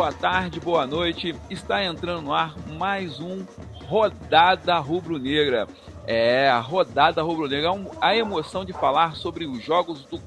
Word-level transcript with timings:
boa 0.00 0.12
tarde, 0.14 0.58
boa 0.58 0.86
noite. 0.86 1.34
Está 1.50 1.84
entrando 1.84 2.22
no 2.22 2.32
ar 2.32 2.56
mais 2.70 3.20
um 3.20 3.44
Rodada 3.84 4.78
Rubro-Negra. 4.78 5.68
É, 6.06 6.48
a 6.48 6.58
Rodada 6.58 7.20
Rubro-Negra, 7.20 7.68
é 7.68 7.96
a 8.00 8.16
emoção 8.16 8.64
de 8.64 8.72
falar 8.72 9.14
sobre 9.16 9.44
os 9.44 9.62
jogos 9.62 10.06
do 10.06 10.18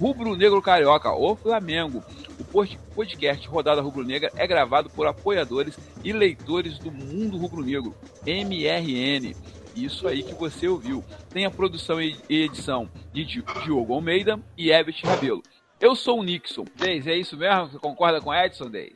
Rubro-Negro 0.00 0.62
Carioca, 0.62 1.12
o 1.12 1.36
Flamengo. 1.36 2.02
O 2.38 2.64
podcast 2.94 3.46
Rodada 3.46 3.82
Rubro-Negra 3.82 4.32
é 4.34 4.46
gravado 4.46 4.88
por 4.88 5.06
apoiadores 5.06 5.78
e 6.02 6.10
leitores 6.10 6.78
do 6.78 6.90
Mundo 6.90 7.36
Rubro-Negro, 7.36 7.94
MRN. 8.24 9.36
Isso 9.76 10.08
aí 10.08 10.22
que 10.22 10.32
você 10.32 10.66
ouviu. 10.68 11.04
Tem 11.28 11.44
a 11.44 11.50
produção 11.50 12.00
e 12.00 12.16
edição 12.30 12.88
de 13.12 13.26
Diogo 13.26 13.92
Almeida 13.92 14.40
e 14.56 14.70
Everett 14.70 15.06
Rabelo. 15.06 15.42
Eu 15.80 15.94
sou 15.94 16.20
o 16.20 16.22
Nixon. 16.22 16.64
Deis, 16.74 17.06
é 17.06 17.14
isso 17.14 17.36
mesmo? 17.36 17.68
Você 17.68 17.78
concorda 17.78 18.20
com 18.20 18.34
Edson, 18.34 18.68
Deis? 18.68 18.94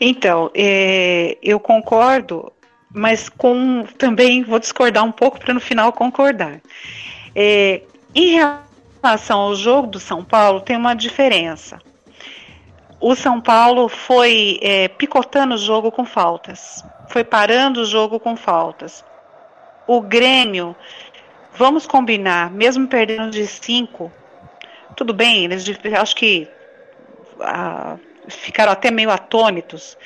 Então, 0.00 0.50
é, 0.54 1.36
eu 1.42 1.60
concordo, 1.60 2.52
mas 2.90 3.28
com 3.28 3.84
também 3.98 4.42
vou 4.42 4.58
discordar 4.58 5.04
um 5.04 5.12
pouco 5.12 5.38
para 5.38 5.52
no 5.52 5.60
final 5.60 5.92
concordar. 5.92 6.60
É, 7.34 7.82
em 8.14 8.38
relação 9.02 9.40
ao 9.40 9.54
jogo 9.54 9.86
do 9.88 10.00
São 10.00 10.24
Paulo, 10.24 10.60
tem 10.60 10.76
uma 10.76 10.94
diferença. 10.94 11.78
O 13.00 13.14
São 13.14 13.40
Paulo 13.40 13.88
foi 13.88 14.58
é, 14.62 14.88
picotando 14.88 15.54
o 15.54 15.58
jogo 15.58 15.90
com 15.90 16.04
faltas, 16.04 16.84
foi 17.08 17.24
parando 17.24 17.82
o 17.82 17.84
jogo 17.84 18.18
com 18.18 18.36
faltas. 18.36 19.04
O 19.86 20.00
Grêmio, 20.00 20.74
vamos 21.54 21.86
combinar, 21.86 22.50
mesmo 22.50 22.86
perdendo 22.86 23.30
de 23.30 23.46
cinco, 23.46 24.10
tudo 24.96 25.12
bem, 25.12 25.44
eles 25.44 25.64
acho 25.98 26.16
que 26.16 26.48
ah, 27.40 27.96
ficaram 28.28 28.72
até 28.72 28.90
meio 28.90 29.10
atônitos, 29.10 29.96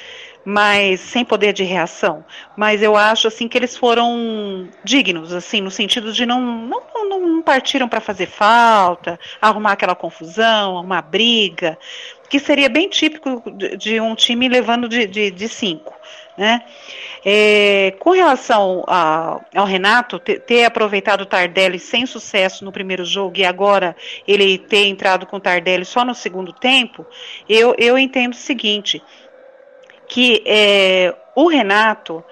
mas 0.45 1.01
sem 1.01 1.25
poder 1.25 1.53
de 1.53 1.65
reação. 1.65 2.25
Mas 2.57 2.83
eu 2.83 2.97
acho 2.97 3.29
assim 3.29 3.49
que 3.49 3.59
eles 3.59 3.77
foram 3.77 4.69
dignos, 4.85 5.33
assim, 5.33 5.61
no 5.61 5.71
sentido 5.71 6.13
de 6.13 6.25
não 6.25 6.41
não, 6.41 7.21
não 7.21 7.43
partiram 7.43 7.89
para 7.89 8.01
fazer 8.01 8.27
falta, 8.27 9.19
arrumar 9.41 9.73
aquela 9.73 9.95
confusão, 9.95 10.79
arrumar 10.79 11.03
briga, 11.03 11.79
que 12.29 12.39
seria 12.39 12.69
bem 12.69 12.89
típico 12.89 13.43
de, 13.51 13.77
de 13.77 14.01
um 14.01 14.15
time 14.15 14.49
levando 14.49 14.89
de, 14.89 15.07
de, 15.07 15.31
de 15.31 15.49
cinco. 15.49 15.95
Né? 16.37 16.63
É, 17.25 17.95
com 17.99 18.11
relação 18.11 18.85
a, 18.87 19.41
ao 19.55 19.65
Renato 19.65 20.19
ter, 20.19 20.41
ter, 20.41 20.65
aproveitado 20.65 21.23
o 21.23 21.27
Tardelli 21.27 21.79
sem 21.79 22.05
sucesso 22.05 22.63
no 22.63 22.71
primeiro 22.71 23.07
jogo 23.07 23.39
e 23.39 23.45
agora 23.45 23.97
ele 24.29 24.59
ter 24.59 24.85
entrado 24.87 25.25
com 25.25 25.39
o 25.39 25.41
Tardelli 25.41 25.87
só 25.87 26.05
no 26.05 26.15
segundo 26.15 26.53
tempo, 26.53 27.07
eu, 27.49 27.75
eu 27.79 27.97
entendo 27.97 28.35
o 28.35 28.37
seguinte, 28.37 29.03
que 30.07 30.43
é, 30.47 31.15
o 31.35 31.49
Renato 31.49 32.23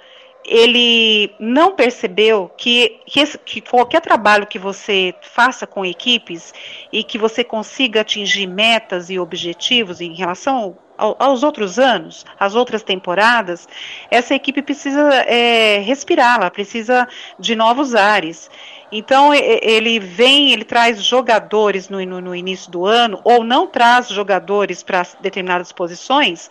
ele 0.44 1.34
não 1.38 1.74
percebeu 1.74 2.50
que, 2.56 3.00
que, 3.06 3.38
que, 3.38 3.60
qualquer 3.62 4.00
trabalho 4.00 4.46
que 4.46 4.58
você 4.58 5.14
faça 5.22 5.66
com 5.66 5.86
equipes 5.86 6.52
e 6.92 7.02
que 7.02 7.16
você 7.16 7.42
consiga 7.42 8.02
atingir 8.02 8.46
metas 8.46 9.08
e 9.08 9.18
objetivos 9.18 10.00
em 10.02 10.14
relação 10.14 10.76
aos 10.96 11.42
outros 11.42 11.78
anos, 11.78 12.24
às 12.38 12.54
outras 12.54 12.82
temporadas, 12.82 13.68
essa 14.10 14.34
equipe 14.34 14.62
precisa 14.62 15.14
é, 15.26 15.78
respirar, 15.78 16.36
ela 16.36 16.50
precisa 16.50 17.08
de 17.38 17.54
novos 17.54 17.94
ares. 17.94 18.50
Então 18.92 19.34
ele 19.34 19.98
vem, 19.98 20.52
ele 20.52 20.64
traz 20.64 21.02
jogadores 21.02 21.88
no, 21.88 22.04
no, 22.04 22.20
no 22.20 22.34
início 22.34 22.70
do 22.70 22.86
ano, 22.86 23.20
ou 23.24 23.42
não 23.42 23.66
traz 23.66 24.08
jogadores 24.08 24.82
para 24.82 25.04
determinadas 25.20 25.72
posições, 25.72 26.48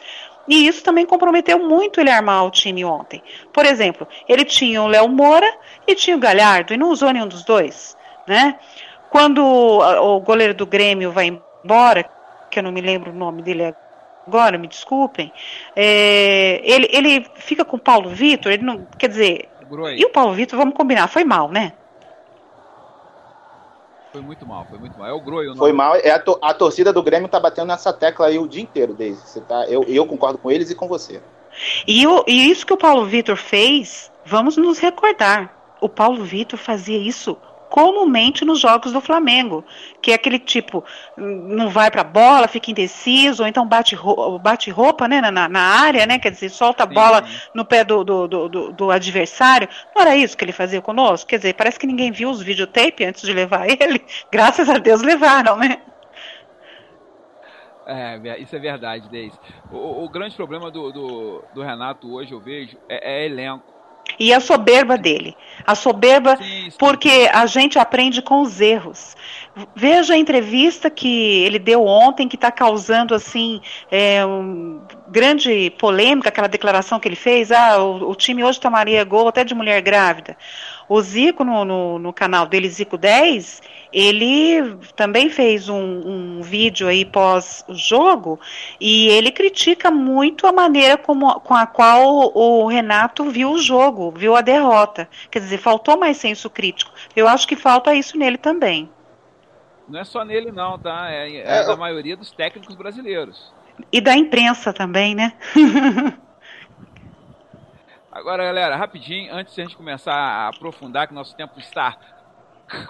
e 0.48 0.68
isso 0.68 0.84
também 0.84 1.06
comprometeu 1.06 1.58
muito 1.58 2.02
ele 2.02 2.10
armar 2.10 2.46
o 2.46 2.52
time 2.52 2.84
ontem. 2.84 3.24
Por 3.54 3.66
exemplo, 3.66 4.06
ele 4.28 4.44
tinha 4.44 4.81
o 4.81 4.88
Léo 4.88 5.08
Moura 5.08 5.50
e 5.88 5.96
tinha 5.96 6.18
o 6.18 6.20
Galhardo, 6.20 6.74
e 6.74 6.78
não 6.78 6.90
usou 6.90 7.12
nenhum 7.12 7.28
dos 7.28 7.46
dois. 7.46 7.98
Né? 8.28 8.60
Quando 9.10 9.42
o 9.42 10.20
goleiro 10.20 10.54
do 10.54 10.66
Grêmio 10.66 11.12
vai 11.12 11.28
embora, 11.64 12.06
que 12.52 12.60
eu 12.60 12.64
não 12.64 12.72
me 12.72 12.81
lembro 12.81 13.12
o 13.12 13.16
nome 13.16 13.42
dele 13.42 13.74
agora, 14.28 14.58
me 14.58 14.68
desculpem, 14.68 15.32
é, 15.76 16.62
ele, 16.64 16.88
ele 16.92 17.26
fica 17.36 17.64
com 17.64 17.78
o 17.78 17.80
Paulo 17.80 18.10
Vitor, 18.10 18.52
ele 18.52 18.64
não. 18.64 18.86
Quer 18.98 19.10
dizer. 19.10 19.50
E 19.96 20.06
o 20.06 20.10
Paulo 20.10 20.34
Vitor, 20.34 20.58
vamos 20.58 20.76
combinar, 20.76 21.08
foi 21.08 21.24
mal, 21.24 21.50
né? 21.50 21.74
Foi 24.12 24.22
muito 24.22 24.46
mal, 24.46 24.66
foi 24.70 24.78
muito 24.78 24.98
mal. 24.98 25.08
É 25.08 25.12
o 25.14 25.20
Groio. 25.20 25.56
Foi 25.56 25.74
mal. 25.74 25.96
É 25.96 26.12
a, 26.12 26.20
to 26.20 26.38
a, 26.40 26.54
torcida 26.54 26.94
do 26.94 27.02
Grêmio 27.02 27.28
tá 27.28 27.40
batendo 27.40 27.70
nessa 27.70 27.92
tecla 27.92 28.28
aí 28.28 28.38
o 28.38 28.48
dia 28.48 28.62
inteiro, 28.62 28.94
desde 28.94 29.20
você 29.20 29.42
tá. 29.42 29.66
Eu, 29.68 29.84
eu 29.86 30.06
concordo 30.06 30.38
com 30.38 30.52
eles 30.52 30.70
e 30.70 30.76
com 30.76 30.88
você. 30.88 31.20
E, 31.88 32.06
o, 32.06 32.24
e 32.28 32.52
isso 32.52 32.66
que 32.66 32.74
o 32.74 32.78
Paulo 32.78 33.06
Vitor 33.06 33.36
fez, 33.36 34.12
vamos 34.24 34.56
nos 34.56 34.78
recordar. 34.78 35.52
O 35.82 35.90
Paulo 35.90 36.24
Vitor 36.24 36.60
fazia 36.60 36.98
isso 36.98 37.36
comumente 37.74 38.46
nos 38.46 38.60
jogos 38.60 38.92
do 38.92 39.02
Flamengo, 39.02 39.66
que 40.00 40.12
é 40.12 40.14
aquele 40.14 40.38
tipo, 40.38 40.86
não 41.18 41.72
vai 41.72 41.90
para 41.90 42.02
a 42.02 42.04
bola, 42.04 42.48
fica 42.48 42.70
indeciso, 42.70 43.42
ou 43.42 43.50
então 43.50 43.68
bate, 43.68 43.98
bate 44.44 44.70
roupa 44.70 45.08
né, 45.08 45.20
na, 45.20 45.50
na 45.50 45.60
área, 45.60 46.06
né, 46.06 46.20
quer 46.20 46.30
dizer, 46.30 46.50
solta 46.50 46.84
a 46.84 46.86
bola 46.86 47.26
no 47.52 47.66
pé 47.66 47.84
do, 47.84 48.04
do, 48.04 48.28
do, 48.28 48.72
do, 48.72 48.92
adversário. 48.92 49.68
Não 49.96 50.04
era 50.04 50.16
isso 50.16 50.38
que 50.38 50.46
ele 50.46 50.52
fazia 50.52 50.84
conosco? 50.84 51.28
Quer 51.28 51.38
dizer, 51.38 51.56
parece 51.56 51.80
que 51.80 51.88
ninguém 51.88 52.12
viu 52.12 52.30
os 52.30 52.44
videotape 52.44 53.06
antes 53.06 53.24
de 53.24 53.34
levar 53.34 53.66
ele. 53.68 54.06
Graças 54.32 54.70
a 54.70 54.78
Deus 54.78 55.02
levaram, 55.02 55.58
né? 55.58 55.82
É, 57.88 58.40
isso 58.40 58.56
é 58.56 58.60
verdade, 58.60 59.10
Deise. 59.10 59.40
O, 59.72 60.04
o, 60.04 60.10
grande 60.10 60.36
problema 60.36 60.70
do, 60.70 60.92
do, 60.92 61.44
do, 61.56 61.64
Renato 61.64 62.14
hoje, 62.14 62.34
eu 62.34 62.40
vejo, 62.40 62.78
é, 62.88 63.24
é 63.24 63.26
elenco. 63.26 63.73
E 64.19 64.34
a 64.34 64.40
soberba 64.40 64.97
dele. 64.97 65.36
A 65.66 65.75
soberba, 65.75 66.38
porque 66.78 67.30
a 67.31 67.46
gente 67.46 67.80
aprende 67.80 68.22
com 68.22 68.41
os 68.41 68.59
erros. 68.59 69.16
Veja 69.75 70.14
a 70.14 70.18
entrevista 70.18 70.90
que 70.90 71.44
ele 71.44 71.59
deu 71.59 71.86
ontem, 71.86 72.28
que 72.28 72.36
está 72.36 72.52
causando 72.52 73.13
assim 73.13 73.62
é, 73.92 74.25
um, 74.25 74.81
grande 75.09 75.69
polêmica, 75.78 76.30
aquela 76.30 76.47
declaração 76.47 77.00
que 77.00 77.08
ele 77.08 77.16
fez. 77.16 77.52
Ah, 77.52 77.81
o, 77.81 78.09
o 78.09 78.16
time 78.16 78.44
hoje 78.44 78.59
tomaria 78.59 79.03
gol 79.03 79.28
até 79.28 79.44
de 79.44 79.53
mulher 79.53 79.80
grávida. 79.81 80.36
O 80.94 81.02
Zico, 81.02 81.44
no, 81.44 81.66
no, 81.66 81.98
no 81.98 82.14
canal 82.14 82.46
dele, 82.46 82.70
Zico 82.70 83.00
10, 83.00 83.64
ele 83.92 84.78
também 84.96 85.28
fez 85.28 85.68
um, 85.68 85.76
um 85.76 86.42
vídeo 86.44 86.88
aí 86.88 87.04
pós-jogo 87.04 88.40
e 88.80 89.08
ele 89.08 89.31
critica 89.31 89.90
muito 89.90 90.46
a 90.46 90.54
maneira 90.54 90.96
como, 90.96 91.40
com 91.40 91.56
a 91.56 91.66
qual 91.66 92.31
o 92.38 92.68
Renato 92.68 93.28
viu 93.31 93.54
o 93.54 93.58
jogo, 93.58 94.12
viu 94.12 94.36
a 94.36 94.42
derrota. 94.42 95.09
Quer 95.31 95.40
dizer, 95.40 95.58
faltou 95.58 95.98
mais 95.98 96.18
senso 96.18 96.48
crítico. 96.48 96.92
Eu 97.16 97.28
acho 97.28 97.48
que 97.48 97.56
falta 97.56 97.96
isso 97.96 98.16
nele 98.16 98.38
também. 98.38 98.88
Não 99.90 100.00
é 100.00 100.04
só 100.04 100.24
nele 100.24 100.52
não, 100.52 100.78
tá? 100.78 101.10
É, 101.10 101.28
é, 101.28 101.58
é 101.62 101.66
da 101.66 101.75
maioria 101.75 102.16
dos 102.16 102.30
técnicos 102.30 102.75
brasileiros. 102.75 103.52
E 103.92 104.00
da 104.00 104.16
imprensa 104.16 104.72
também, 104.72 105.16
né? 105.16 105.34
Agora, 108.13 108.46
galera, 108.46 108.75
rapidinho, 108.75 109.34
antes 109.34 109.56
de 109.56 109.62
a 109.62 109.63
gente 109.63 109.75
começar 109.75 110.13
a 110.13 110.50
aprofundar, 110.50 111.07
que 111.07 111.16
nosso 111.16 111.35
tempo 111.35 111.59
está 111.59 111.97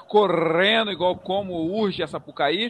correndo 0.06 0.92
igual 0.92 1.16
como 1.16 1.54
urge 1.54 2.04
essa 2.04 2.20
Pucaí. 2.20 2.70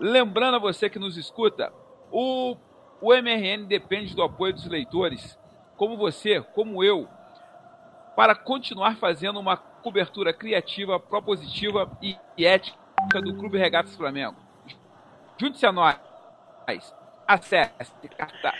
Lembrando 0.00 0.56
a 0.56 0.58
você 0.58 0.90
que 0.90 0.98
nos 0.98 1.16
escuta, 1.16 1.72
o, 2.10 2.56
o 3.00 3.14
MRN 3.14 3.66
depende 3.66 4.16
do 4.16 4.24
apoio 4.24 4.52
dos 4.52 4.66
leitores, 4.66 5.38
como 5.76 5.96
você, 5.96 6.42
como 6.42 6.82
eu, 6.82 7.08
para 8.16 8.34
continuar 8.34 8.96
fazendo 8.96 9.38
uma 9.38 9.56
cobertura 9.56 10.32
criativa, 10.32 10.98
propositiva 10.98 11.88
e 12.02 12.18
ética 12.36 13.22
do 13.22 13.32
Clube 13.36 13.58
Regatas 13.58 13.94
Flamengo. 13.94 14.34
Junte-se 15.38 15.64
a 15.64 15.70
nós. 15.70 15.96
Acesse 17.28 18.08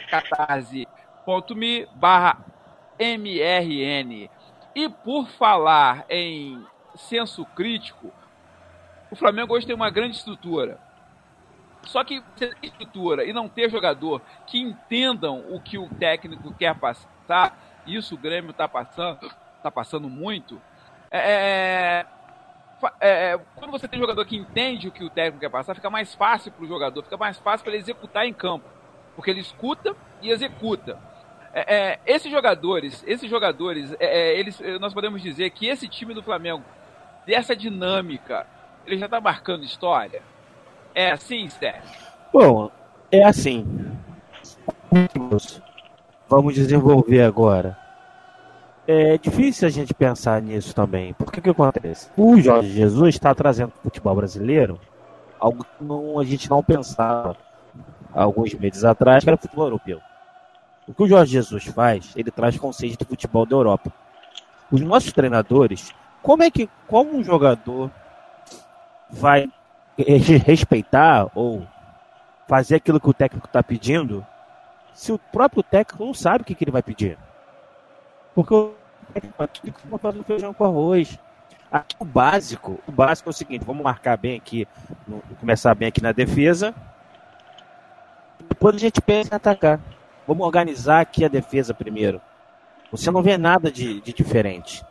catarse.me 0.08 1.86
barra 1.96 2.55
MRN. 2.98 4.30
E 4.74 4.88
por 4.88 5.26
falar 5.28 6.04
em 6.08 6.64
senso 6.94 7.44
crítico, 7.46 8.12
o 9.10 9.16
Flamengo 9.16 9.54
hoje 9.54 9.66
tem 9.66 9.74
uma 9.74 9.90
grande 9.90 10.16
estrutura. 10.16 10.78
Só 11.84 12.02
que 12.02 12.20
ter 12.36 12.56
estrutura 12.62 13.24
e 13.24 13.32
não 13.32 13.48
ter 13.48 13.70
jogador 13.70 14.20
que 14.46 14.58
entendam 14.58 15.44
o 15.50 15.60
que 15.60 15.78
o 15.78 15.88
técnico 15.88 16.52
quer 16.54 16.74
passar, 16.74 17.56
isso 17.86 18.16
o 18.16 18.18
Grêmio 18.18 18.50
está 18.50 18.68
passando, 18.68 19.30
está 19.56 19.70
passando 19.70 20.08
muito. 20.08 20.60
É, 21.10 22.04
é, 23.00 23.32
é, 23.32 23.40
quando 23.54 23.70
você 23.70 23.86
tem 23.86 24.00
jogador 24.00 24.24
que 24.26 24.36
entende 24.36 24.88
o 24.88 24.92
que 24.92 25.04
o 25.04 25.10
técnico 25.10 25.40
quer 25.40 25.50
passar, 25.50 25.74
fica 25.74 25.88
mais 25.88 26.14
fácil 26.14 26.50
para 26.50 26.64
o 26.64 26.68
jogador, 26.68 27.02
fica 27.02 27.16
mais 27.16 27.38
fácil 27.38 27.64
para 27.64 27.72
ele 27.72 27.82
executar 27.82 28.26
em 28.26 28.32
campo, 28.32 28.68
porque 29.14 29.30
ele 29.30 29.40
escuta 29.40 29.94
e 30.20 30.30
executa. 30.30 30.98
É, 31.58 31.74
é, 31.74 31.98
esses 32.04 32.30
jogadores, 32.30 33.02
esses 33.06 33.30
jogadores, 33.30 33.90
é, 33.98 34.34
é, 34.34 34.38
eles, 34.38 34.60
nós 34.78 34.92
podemos 34.92 35.22
dizer 35.22 35.48
que 35.48 35.66
esse 35.66 35.88
time 35.88 36.12
do 36.12 36.22
Flamengo 36.22 36.62
dessa 37.26 37.56
dinâmica, 37.56 38.46
ele 38.86 38.98
já 38.98 39.06
está 39.06 39.18
marcando 39.22 39.64
história? 39.64 40.20
É 40.94 41.12
assim, 41.12 41.48
Sérgio? 41.48 41.82
Bom, 42.30 42.70
é 43.10 43.24
assim. 43.24 43.66
vamos 46.28 46.54
desenvolver 46.54 47.22
agora. 47.22 47.78
É 48.86 49.16
difícil 49.16 49.66
a 49.66 49.70
gente 49.70 49.94
pensar 49.94 50.42
nisso 50.42 50.74
também. 50.74 51.14
Por 51.14 51.32
que 51.32 51.40
que 51.40 51.48
acontece? 51.48 52.10
O 52.18 52.38
Jorge 52.38 52.68
Jesus 52.68 53.14
está 53.14 53.34
trazendo 53.34 53.70
para 53.70 53.80
o 53.80 53.82
futebol 53.84 54.14
brasileiro 54.14 54.78
algo 55.40 55.64
que 55.64 55.82
não, 55.82 56.18
a 56.18 56.24
gente 56.24 56.50
não 56.50 56.62
pensava 56.62 57.34
alguns 58.12 58.52
meses 58.52 58.84
atrás, 58.84 59.24
que 59.24 59.30
era 59.30 59.38
o 59.38 59.40
futebol 59.40 59.64
europeu. 59.64 60.02
O 60.86 60.94
que 60.94 61.02
o 61.02 61.08
Jorge 61.08 61.32
Jesus 61.32 61.64
faz, 61.64 62.12
ele 62.16 62.30
traz 62.30 62.56
conceitos 62.56 62.96
do 62.96 63.04
futebol 63.04 63.44
da 63.44 63.56
Europa. 63.56 63.92
Os 64.70 64.80
nossos 64.80 65.12
treinadores, 65.12 65.92
como 66.22 66.42
é 66.42 66.50
que, 66.50 66.68
como 66.86 67.16
um 67.16 67.24
jogador 67.24 67.90
vai 69.10 69.50
respeitar 69.96 71.28
ou 71.34 71.66
fazer 72.48 72.76
aquilo 72.76 73.00
que 73.00 73.08
o 73.08 73.14
técnico 73.14 73.46
está 73.46 73.62
pedindo, 73.62 74.24
se 74.94 75.12
o 75.12 75.18
próprio 75.18 75.62
técnico 75.62 76.04
não 76.04 76.14
sabe 76.14 76.42
o 76.42 76.44
que, 76.44 76.54
que 76.54 76.64
ele 76.64 76.70
vai 76.70 76.82
pedir? 76.82 77.18
Porque 78.34 78.54
o 78.54 78.74
técnico 79.12 79.80
fica 79.80 79.98
fazendo 79.98 80.24
feijão 80.24 80.54
com 80.54 80.64
arroz. 80.64 81.18
Aqui 81.70 81.96
o 81.98 82.04
básico, 82.04 82.78
o 82.86 82.92
básico 82.92 83.28
é 83.28 83.30
o 83.30 83.32
seguinte, 83.32 83.64
vamos 83.64 83.82
marcar 83.82 84.16
bem 84.16 84.36
aqui, 84.36 84.68
começar 85.40 85.74
bem 85.74 85.88
aqui 85.88 86.00
na 86.00 86.12
defesa. 86.12 86.72
Depois 88.48 88.76
a 88.76 88.78
gente 88.78 89.00
pensa 89.00 89.34
em 89.34 89.36
atacar. 89.36 89.80
Vamos 90.26 90.44
organizar 90.44 91.00
aqui 91.00 91.24
a 91.24 91.28
defesa 91.28 91.72
primeiro. 91.72 92.20
Você 92.90 93.10
não 93.10 93.22
vê 93.22 93.36
nada 93.38 93.70
de, 93.70 94.00
de 94.00 94.12
diferente. 94.12 94.84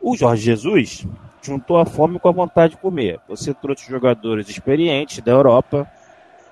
O 0.00 0.16
Jorge 0.16 0.42
Jesus 0.42 1.06
juntou 1.42 1.78
a 1.78 1.86
fome 1.86 2.18
com 2.18 2.28
a 2.28 2.32
vontade 2.32 2.74
de 2.74 2.80
comer. 2.80 3.20
Você 3.28 3.52
trouxe 3.52 3.88
jogadores 3.88 4.48
experientes 4.48 5.20
da 5.20 5.32
Europa, 5.32 5.90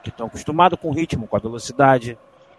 que 0.02 0.10
estão 0.10 0.26
acostumados 0.26 0.78
com 0.80 0.88
o 0.88 0.92
ritmo, 0.92 1.26
com 1.26 1.36
a 1.36 1.40
velocidade. 1.40 2.18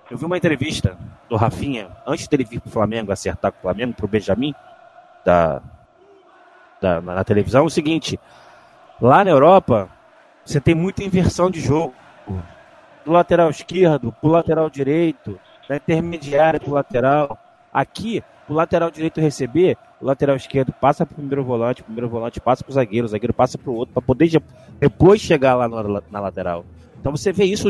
Eu 0.09 0.17
vi 0.17 0.25
uma 0.25 0.37
entrevista 0.37 0.97
do 1.29 1.35
Rafinha, 1.35 1.89
antes 2.05 2.27
dele 2.27 2.45
vir 2.45 2.61
para 2.61 2.69
o 2.69 2.71
Flamengo, 2.71 3.11
acertar 3.11 3.51
com 3.51 3.59
o 3.59 3.61
Flamengo, 3.61 3.93
para 3.93 4.05
o 4.05 4.09
Benjamin, 4.09 4.53
da, 5.25 5.61
da, 6.81 7.01
na, 7.01 7.15
na 7.15 7.23
televisão, 7.23 7.65
o 7.65 7.69
seguinte: 7.69 8.17
lá 9.01 9.23
na 9.23 9.31
Europa, 9.31 9.89
você 10.45 10.61
tem 10.61 10.75
muita 10.75 11.03
inversão 11.03 11.51
de 11.51 11.59
jogo. 11.59 11.93
Do 13.03 13.11
lateral 13.13 13.49
esquerdo, 13.49 14.11
para 14.11 14.29
o 14.29 14.31
lateral 14.31 14.69
direito, 14.69 15.39
da 15.67 15.75
intermediária 15.75 16.59
para 16.59 16.69
o 16.69 16.73
lateral. 16.73 17.37
Aqui, 17.73 18.23
o 18.47 18.53
lateral 18.53 18.89
direito 18.89 19.19
receber, 19.19 19.77
o 20.01 20.05
lateral 20.05 20.35
esquerdo 20.35 20.71
passa 20.71 21.05
para 21.05 21.13
o 21.13 21.17
primeiro 21.17 21.43
volante, 21.43 21.81
o 21.81 21.85
primeiro 21.85 22.09
volante 22.09 22.39
passa 22.39 22.63
para 22.63 22.71
o 22.71 22.73
zagueiro, 22.73 23.05
o 23.05 23.09
zagueiro 23.09 23.33
passa 23.33 23.57
para 23.57 23.69
o 23.69 23.75
outro, 23.75 23.93
para 23.93 24.01
poder 24.01 24.29
depois 24.79 25.21
chegar 25.21 25.55
lá 25.55 25.67
na, 25.67 26.01
na, 26.09 26.19
lateral. 26.19 26.65
Então 26.99 27.11
você 27.11 27.31
vê 27.31 27.45
isso 27.45 27.69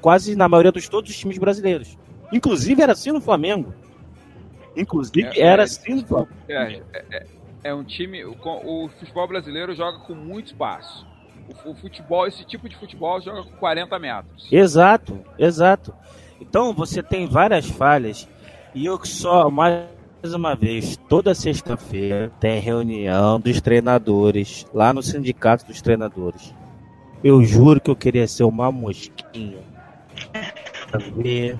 quase 0.00 0.36
na 0.36 0.48
maioria 0.48 0.72
dos 0.72 0.88
todos 0.88 1.10
os 1.10 1.16
times 1.16 1.38
brasileiros. 1.38 1.96
Inclusive 2.32 2.82
era 2.82 2.92
assim 2.92 3.12
no 3.12 3.20
Flamengo. 3.20 3.72
Inclusive 4.76 5.38
é, 5.38 5.40
era 5.40 5.62
é, 5.62 5.64
assim 5.64 5.94
no 5.94 6.06
Flamengo. 6.06 6.32
É, 6.48 6.82
é, 7.10 7.26
é 7.64 7.74
um 7.74 7.84
time. 7.84 8.24
O, 8.24 8.34
o, 8.34 8.88
futebol 8.88 9.26
brasileiro 9.26 9.74
joga 9.74 9.98
com 10.00 10.14
muito 10.14 10.48
espaço. 10.48 11.06
O, 11.64 11.70
o 11.70 11.74
futebol, 11.74 12.26
esse 12.26 12.44
tipo 12.44 12.68
de 12.68 12.76
futebol 12.76 13.20
joga 13.20 13.42
com 13.42 13.56
40 13.56 13.98
metros. 13.98 14.52
Exato, 14.52 15.18
exato. 15.38 15.94
Então 16.40 16.72
você 16.72 17.02
tem 17.02 17.26
várias 17.26 17.66
falhas. 17.66 18.28
E 18.74 18.86
eu 18.86 18.98
só, 19.04 19.50
mais 19.50 19.86
uma 20.34 20.54
vez, 20.54 20.96
toda 21.08 21.34
sexta-feira 21.34 22.30
tem 22.38 22.60
reunião 22.60 23.40
dos 23.40 23.60
treinadores 23.60 24.66
lá 24.72 24.92
no 24.92 25.02
sindicato 25.02 25.66
dos 25.66 25.80
treinadores. 25.80 26.54
Eu 27.22 27.42
juro 27.42 27.80
que 27.80 27.90
eu 27.90 27.96
queria 27.96 28.28
ser 28.28 28.44
uma 28.44 28.70
mosquinha 28.70 29.58
ver 31.14 31.58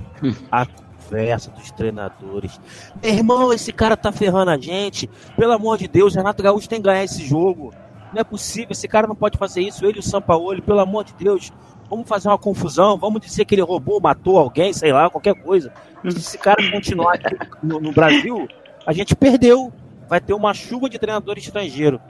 a 0.50 0.66
conversa 0.66 1.50
dos 1.50 1.70
treinadores. 1.72 2.60
Meu 3.02 3.12
irmão, 3.12 3.52
esse 3.52 3.72
cara 3.72 3.96
tá 3.96 4.12
ferrando 4.12 4.50
a 4.50 4.58
gente. 4.58 5.08
Pelo 5.36 5.52
amor 5.52 5.78
de 5.78 5.88
Deus, 5.88 6.14
Renato 6.14 6.42
Gaúcho 6.42 6.68
tem 6.68 6.78
que 6.78 6.84
ganhar 6.84 7.04
esse 7.04 7.24
jogo. 7.26 7.72
Não 8.12 8.20
é 8.20 8.24
possível, 8.24 8.68
esse 8.70 8.88
cara 8.88 9.06
não 9.06 9.14
pode 9.14 9.36
fazer 9.36 9.62
isso. 9.62 9.84
Ele 9.84 9.98
e 9.98 10.00
o 10.00 10.02
Sampaoli, 10.02 10.62
pelo 10.62 10.80
amor 10.80 11.04
de 11.04 11.14
Deus. 11.14 11.52
Vamos 11.88 12.08
fazer 12.08 12.28
uma 12.28 12.38
confusão, 12.38 12.98
vamos 12.98 13.20
dizer 13.20 13.44
que 13.44 13.54
ele 13.54 13.62
roubou, 13.62 14.00
matou 14.00 14.38
alguém, 14.38 14.72
sei 14.72 14.92
lá, 14.92 15.08
qualquer 15.08 15.34
coisa. 15.34 15.72
Se 16.02 16.18
esse 16.18 16.38
cara 16.38 16.70
continuar 16.70 17.14
aqui 17.14 17.36
no, 17.62 17.80
no 17.80 17.92
Brasil, 17.92 18.46
a 18.86 18.92
gente 18.92 19.14
perdeu. 19.16 19.72
Vai 20.08 20.20
ter 20.20 20.32
uma 20.32 20.54
chuva 20.54 20.88
de 20.88 20.98
treinador 20.98 21.36
estrangeiro. 21.36 22.00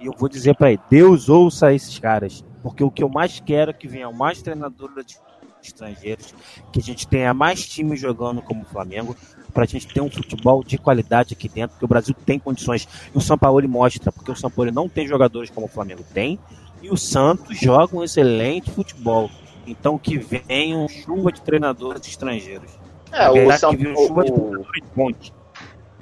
E 0.00 0.06
eu 0.06 0.14
vou 0.16 0.28
dizer 0.28 0.54
para 0.54 0.70
ele, 0.70 0.80
Deus 0.88 1.28
ouça 1.28 1.72
esses 1.72 1.98
caras. 1.98 2.44
Porque 2.62 2.84
o 2.84 2.90
que 2.90 3.02
eu 3.02 3.08
mais 3.08 3.40
quero 3.40 3.70
é 3.70 3.74
que 3.74 3.88
venham 3.88 4.12
mais 4.12 4.42
treinadores 4.42 5.20
estrangeiros, 5.62 6.34
que 6.72 6.78
a 6.78 6.82
gente 6.82 7.06
tenha 7.06 7.34
mais 7.34 7.66
times 7.66 8.00
jogando 8.00 8.40
como 8.40 8.62
o 8.62 8.64
Flamengo, 8.64 9.16
para 9.52 9.64
a 9.64 9.66
gente 9.66 9.88
ter 9.88 10.00
um 10.00 10.10
futebol 10.10 10.62
de 10.62 10.78
qualidade 10.78 11.34
aqui 11.34 11.48
dentro, 11.48 11.70
porque 11.70 11.84
o 11.84 11.88
Brasil 11.88 12.14
tem 12.24 12.38
condições. 12.38 12.88
E 13.12 13.18
o 13.18 13.20
São 13.20 13.36
Paulo 13.36 13.66
mostra, 13.68 14.12
porque 14.12 14.30
o 14.30 14.36
São 14.36 14.50
Paulo 14.50 14.70
não 14.70 14.88
tem 14.88 15.06
jogadores 15.06 15.50
como 15.50 15.66
o 15.66 15.68
Flamengo 15.68 16.04
tem, 16.14 16.38
e 16.82 16.90
o 16.90 16.96
Santos 16.96 17.58
joga 17.58 17.96
um 17.96 18.04
excelente 18.04 18.70
futebol. 18.70 19.30
Então 19.66 19.98
que 19.98 20.18
venham 20.18 20.88
chuva 20.88 21.30
de 21.30 21.40
treinadores 21.42 22.06
estrangeiros. 22.06 22.70
É, 23.12 23.30
o 23.30 23.52
São 23.56 23.74
Paulo. 23.76 24.66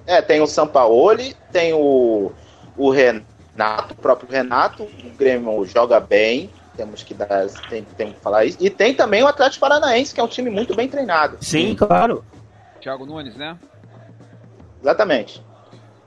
É, 0.07 0.23
tem 0.23 0.41
o 0.41 0.47
Sampaoli, 0.47 1.35
tem 1.51 1.73
o, 1.73 2.31
o 2.77 2.91
Renato, 2.91 3.95
o 3.95 3.97
próprio 3.97 4.31
Renato, 4.31 4.85
o 4.85 5.11
Grêmio 5.17 5.65
joga 5.65 5.99
bem, 5.99 6.49
temos 6.77 7.03
que 7.03 7.13
dar, 7.13 7.49
tem, 7.69 7.83
tem 7.97 8.13
que 8.13 8.21
falar 8.21 8.45
isso. 8.45 8.59
E 8.61 8.71
tem 8.71 8.95
também 8.95 9.23
o 9.23 9.27
Atlético 9.27 9.61
Paranaense, 9.61 10.15
que 10.15 10.21
é 10.21 10.23
um 10.23 10.29
time 10.29 10.51
muito 10.51 10.77
bem 10.77 10.89
treinado. 10.89 11.39
Sim, 11.41 11.75
claro. 11.75 12.25
Thiago 12.81 13.05
Nunes, 13.05 13.35
né? 13.35 13.59
Exatamente. 14.81 15.43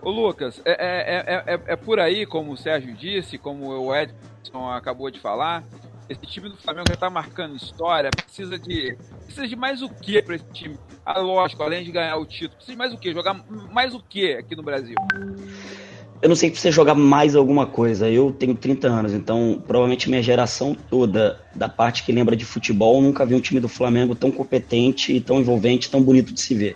Ô 0.01 0.12
Lucas, 0.12 0.62
é, 0.63 0.72
é, 0.72 1.54
é, 1.54 1.60
é, 1.68 1.75
por 1.75 2.00
aí, 2.00 2.25
como 2.25 2.54
o 2.54 2.57
Sérgio 2.57 2.96
disse, 2.96 3.38
como 3.38 3.68
o 3.68 3.94
Edson 3.94 4.69
acabou 4.72 5.12
de 5.12 5.19
falar, 5.19 5.63
esse 6.07 6.22
time 6.22 6.50
do 6.50 6.57
Flamengo 6.57 6.88
já 6.88 6.94
está 6.94 7.10
marcando 7.10 7.56
história, 7.56 8.10
precisa 8.10 8.57
de. 8.57 8.98
Precisa 9.25 9.48
de 9.48 9.56
mais 9.56 9.81
o 9.81 9.90
que 9.90 10.22
para 10.22 10.36
esse 10.36 10.46
time? 10.54 10.78
Ah, 11.06 11.19
lógico, 11.19 11.62
além 11.62 11.84
de 11.84 11.92
ganhar 11.92 12.18
o 12.18 12.25
título, 12.25 12.56
precisa 12.56 12.72
de 12.72 12.78
mais 12.78 12.94
o 12.94 12.98
que? 12.98 13.13
Jogar 13.13 13.34
mais 13.72 13.94
o 13.94 14.00
que 14.01 14.34
aqui 14.34 14.56
no 14.56 14.63
Brasil? 14.63 14.96
eu 16.22 16.27
não 16.27 16.36
sei 16.36 16.53
se 16.53 16.60
você 16.60 16.72
jogar 16.72 16.96
mais 16.96 17.36
alguma 17.36 17.65
coisa. 17.65 18.10
Eu 18.10 18.32
tenho 18.32 18.56
30 18.56 18.88
anos, 18.88 19.13
então 19.13 19.62
provavelmente 19.65 20.10
minha 20.10 20.22
geração 20.22 20.75
toda, 20.89 21.39
da 21.56 21.70
parte 21.70 22.03
que 22.03 22.12
lembra 22.12 22.36
de 22.36 22.44
futebol, 22.44 23.01
nunca 23.01 23.25
vi 23.25 23.36
um 23.36 23.39
time 23.39 23.60
do 23.60 23.70
Flamengo 23.70 24.15
tão 24.15 24.32
competente, 24.32 25.20
tão 25.22 25.39
envolvente, 25.39 25.89
tão 25.89 26.01
bonito 26.01 26.34
de 26.34 26.41
se 26.41 26.53
ver. 26.53 26.75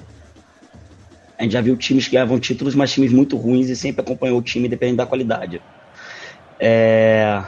A 1.43 1.45
gente 1.45 1.53
já 1.53 1.61
viu 1.61 1.77
times 1.77 2.05
que 2.05 2.13
ganhavam 2.13 2.39
títulos, 2.39 2.73
mas 2.73 2.91
times 2.93 3.11
muito 3.11 3.35
ruins 3.35 3.67
e 3.69 3.75
sempre 3.75 4.01
acompanhou 4.01 4.39
o 4.39 4.41
time 4.41 4.69
dependendo 4.69 4.97
da 4.97 5.05
qualidade. 5.05 5.61
É... 6.61 7.43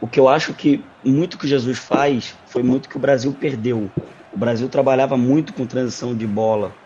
O 0.00 0.06
que 0.06 0.20
eu 0.20 0.28
acho 0.28 0.54
que 0.54 0.84
muito 1.04 1.36
que 1.36 1.48
Jesus 1.48 1.78
faz 1.78 2.36
foi 2.46 2.62
muito 2.62 2.88
que 2.88 2.96
o 2.96 3.00
Brasil 3.00 3.34
perdeu. 3.34 3.90
O 4.30 4.38
Brasil 4.38 4.68
trabalhava 4.68 5.16
muito 5.16 5.52
com 5.52 5.66
transição 5.66 6.16
de 6.16 6.26
bola 6.26 6.76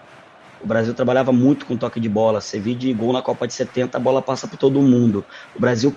o 0.60 0.66
Brasil 0.66 0.94
trabalhava 0.94 1.32
muito 1.32 1.66
com 1.66 1.76
toque 1.76 2.00
de 2.00 2.08
bola. 2.08 2.40
Você 2.40 2.58
viu 2.58 2.74
de 2.76 2.92
gol 2.92 3.12
na 3.12 3.22
Copa 3.22 3.46
de 3.46 3.54
70, 3.54 3.96
a 3.96 4.00
bola 4.00 4.20
passa 4.20 4.48
por 4.48 4.56
todo 4.56 4.82
mundo. 4.82 5.26
O 5.54 5.60
Brasil 5.60 5.96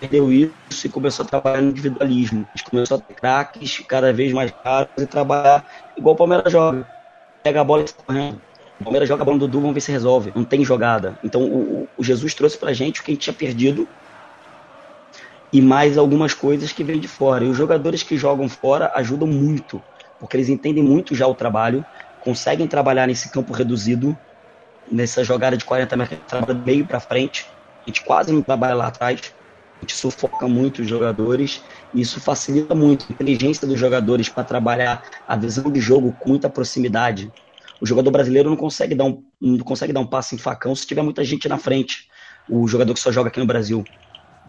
perdeu 0.00 0.32
isso 0.32 0.56
e 0.84 0.88
começou 0.88 1.24
a 1.24 1.28
trabalhar 1.28 1.62
no 1.62 1.70
individualismo. 1.70 2.40
A 2.40 2.58
gente 2.58 2.70
começou 2.70 2.96
a 2.96 3.00
ter 3.00 3.14
craques 3.14 3.78
cada 3.86 4.12
vez 4.12 4.32
mais 4.32 4.50
caros 4.64 4.90
e 4.98 5.06
trabalhar 5.06 5.64
igual 5.96 6.14
o 6.14 6.18
Palmeiras 6.18 6.52
joga. 6.52 6.88
Pega 7.42 7.60
a 7.60 7.64
bola 7.64 7.82
e 7.82 7.84
está 7.84 8.02
correndo. 8.02 8.49
O 8.80 8.84
Palmeiras 8.84 9.08
joga 9.08 9.22
a 9.22 9.24
bola 9.24 9.38
do 9.38 9.46
Dudu, 9.46 9.60
vamos 9.60 9.74
ver 9.74 9.80
se 9.80 9.92
resolve. 9.92 10.32
Não 10.34 10.44
tem 10.44 10.64
jogada. 10.64 11.18
Então 11.22 11.42
o, 11.42 11.88
o 11.96 12.02
Jesus 12.02 12.34
trouxe 12.34 12.56
pra 12.56 12.72
gente 12.72 13.00
o 13.00 13.04
que 13.04 13.10
a 13.10 13.14
gente 13.14 13.22
tinha 13.22 13.34
perdido 13.34 13.86
e 15.52 15.60
mais 15.60 15.98
algumas 15.98 16.32
coisas 16.32 16.72
que 16.72 16.82
vêm 16.82 16.98
de 16.98 17.08
fora. 17.08 17.44
E 17.44 17.48
os 17.48 17.56
jogadores 17.56 18.02
que 18.02 18.16
jogam 18.16 18.48
fora 18.48 18.90
ajudam 18.94 19.28
muito, 19.28 19.82
porque 20.18 20.36
eles 20.36 20.48
entendem 20.48 20.82
muito 20.82 21.14
já 21.14 21.26
o 21.26 21.34
trabalho 21.34 21.84
conseguem 22.20 22.66
trabalhar 22.66 23.06
nesse 23.06 23.30
campo 23.30 23.52
reduzido, 23.52 24.16
nessa 24.90 25.24
jogada 25.24 25.56
de 25.56 25.64
40 25.64 25.96
metros, 25.96 26.20
trabalha 26.26 26.54
meio 26.54 26.86
para 26.86 27.00
frente. 27.00 27.46
A 27.84 27.90
gente 27.90 28.04
quase 28.04 28.32
não 28.32 28.42
trabalha 28.42 28.74
lá 28.74 28.86
atrás. 28.88 29.32
A 29.76 29.80
gente 29.80 29.96
sufoca 29.96 30.46
muito 30.46 30.82
os 30.82 30.88
jogadores 30.88 31.62
e 31.94 32.02
isso 32.02 32.20
facilita 32.20 32.74
muito 32.74 33.06
a 33.08 33.12
inteligência 33.12 33.66
dos 33.66 33.78
jogadores 33.78 34.28
para 34.28 34.44
trabalhar 34.44 35.02
a 35.26 35.36
visão 35.36 35.70
de 35.70 35.80
jogo 35.80 36.14
com 36.20 36.28
muita 36.28 36.50
proximidade. 36.50 37.32
O 37.80 37.86
jogador 37.86 38.10
brasileiro 38.10 38.50
não 38.50 38.56
consegue 38.56 38.94
dar 38.94 39.04
um, 39.04 39.22
não 39.40 39.58
consegue 39.58 39.92
dar 39.92 40.00
um 40.00 40.06
passe 40.06 40.34
em 40.34 40.38
facão 40.38 40.74
se 40.74 40.86
tiver 40.86 41.02
muita 41.02 41.24
gente 41.24 41.48
na 41.48 41.58
frente. 41.58 42.08
O 42.48 42.68
jogador 42.68 42.92
que 42.92 43.00
só 43.00 43.10
joga 43.10 43.28
aqui 43.28 43.40
no 43.40 43.46
Brasil. 43.46 43.84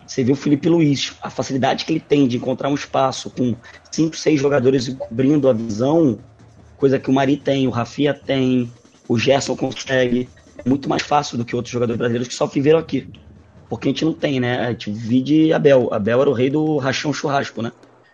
Você 0.06 0.24
viu 0.24 0.34
o 0.34 0.38
Felipe 0.38 0.68
Luiz, 0.68 1.16
a 1.22 1.30
facilidade 1.30 1.86
que 1.86 1.94
ele 1.94 2.00
tem 2.00 2.28
de 2.28 2.36
encontrar 2.36 2.68
um 2.68 2.76
espaço 2.76 3.30
com 3.30 3.56
cinco, 3.90 4.18
seis 4.18 4.42
jogadores 4.42 4.90
cobrindo 4.90 5.48
a 5.48 5.54
visão, 5.54 6.20
coisa 6.76 7.00
que 7.00 7.10
o 7.10 7.14
Mari 7.14 7.38
tem, 7.38 7.68
o 7.68 7.70
Rafinha 7.70 8.14
tem, 8.14 8.70
o 9.08 9.18
Gerson 9.18 9.56
consegue. 9.56 10.28
É 10.58 10.68
muito 10.68 10.90
mais 10.90 11.02
fácil 11.02 11.38
do 11.38 11.46
que 11.46 11.56
outros 11.56 11.72
jogadores 11.72 11.98
brasileiros 11.98 12.28
que 12.28 12.34
só 12.34 12.46
viveram 12.46 12.80
aqui. 12.80 13.08
Porque 13.70 13.88
a 13.88 13.92
gente 13.92 14.04
não 14.04 14.14
tem, 14.14 14.40
né? 14.40 14.60
A 14.60 14.72
gente 14.72 14.92
vive 14.92 15.54
Abel. 15.54 15.94
Abel 15.94 16.22
era 16.22 16.30
o 16.30 16.34
rei 16.34 16.50
do 16.50 16.78
rachão 16.78 17.14
churrasco, 17.14 17.62
né? 17.62 17.72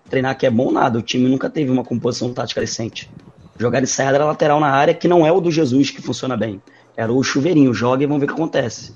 Treinar 0.08 0.38
que 0.38 0.46
é 0.46 0.52
bom 0.52 0.72
nada. 0.72 1.00
O 1.00 1.02
time 1.02 1.28
nunca 1.28 1.50
teve 1.50 1.72
uma 1.72 1.84
composição 1.84 2.32
tática 2.32 2.62
decente. 2.62 3.10
Jogar 3.58 3.80
de 3.80 3.88
saída 3.88 4.24
lateral 4.24 4.60
na 4.60 4.70
área, 4.70 4.94
que 4.94 5.08
não 5.08 5.26
é 5.26 5.32
o 5.32 5.42
do 5.42 5.52
Jesus 5.52 5.90
que 5.90 6.02
funciona 6.02 6.38
bem. 6.38 6.62
Era 6.96 7.12
o 7.12 7.24
chuveirinho, 7.24 7.74
joga 7.74 8.04
e 8.04 8.06
vamos 8.06 8.20
ver 8.20 8.26
o 8.26 8.28
que 8.28 8.34
acontece. 8.34 8.94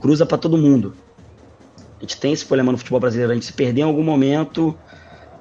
Cruza 0.00 0.26
para 0.26 0.38
todo 0.38 0.58
mundo. 0.58 0.94
A 1.98 2.00
gente 2.02 2.18
tem 2.20 2.32
esse 2.32 2.44
problema 2.44 2.70
no 2.70 2.78
futebol 2.78 3.00
brasileiro, 3.00 3.32
a 3.32 3.34
gente 3.34 3.46
se 3.46 3.52
perder 3.52 3.80
em 3.80 3.84
algum 3.84 4.04
momento, 4.04 4.76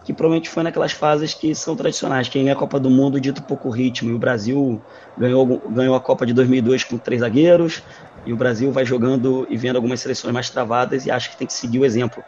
que 0.03 0.13
provavelmente 0.13 0.49
foi 0.49 0.63
naquelas 0.63 0.93
fases 0.93 1.33
que 1.33 1.53
são 1.53 1.75
tradicionais. 1.75 2.29
Quem 2.29 2.43
ganha 2.43 2.55
a 2.55 2.57
Copa 2.57 2.79
do 2.79 2.89
Mundo 2.89 3.19
dito 3.19 3.43
pouco 3.43 3.69
ritmo. 3.69 4.09
E 4.09 4.13
o 4.13 4.17
Brasil 4.17 4.81
ganhou, 5.17 5.61
ganhou 5.69 5.95
a 5.95 5.99
Copa 5.99 6.25
de 6.25 6.33
2002 6.33 6.85
com 6.85 6.97
três 6.97 7.19
zagueiros. 7.19 7.83
E 8.25 8.33
o 8.33 8.37
Brasil 8.37 8.71
vai 8.71 8.85
jogando 8.85 9.45
e 9.49 9.57
vendo 9.57 9.75
algumas 9.75 9.99
seleções 9.99 10.33
mais 10.33 10.49
travadas 10.49 11.05
e 11.05 11.11
acha 11.11 11.29
que 11.29 11.37
tem 11.37 11.45
que 11.45 11.53
seguir 11.53 11.79
o 11.79 11.85
exemplo. 11.85 12.23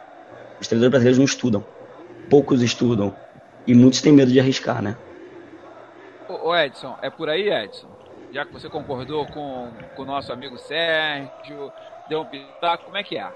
Os 0.60 0.68
treinadores 0.68 0.90
brasileiros 0.90 1.18
não 1.18 1.24
estudam. 1.24 1.64
Poucos 2.28 2.62
estudam. 2.62 3.14
E 3.66 3.74
muitos 3.74 4.00
têm 4.00 4.12
medo 4.12 4.30
de 4.30 4.38
arriscar, 4.38 4.82
né? 4.82 4.96
Ô 6.42 6.56
Edson, 6.56 6.96
é 7.02 7.10
por 7.10 7.28
aí, 7.28 7.48
Edson? 7.50 7.86
Já 8.32 8.44
que 8.44 8.52
você 8.52 8.68
concordou 8.68 9.26
com, 9.26 9.70
o 9.96 10.04
nosso 10.04 10.32
amigo 10.32 10.56
Sérgio, 10.58 11.72
deu 12.08 12.20
um 12.20 12.24
pitaco, 12.24 12.84
como 12.84 12.96
é 12.96 13.02
que 13.02 13.18
é? 13.18 13.26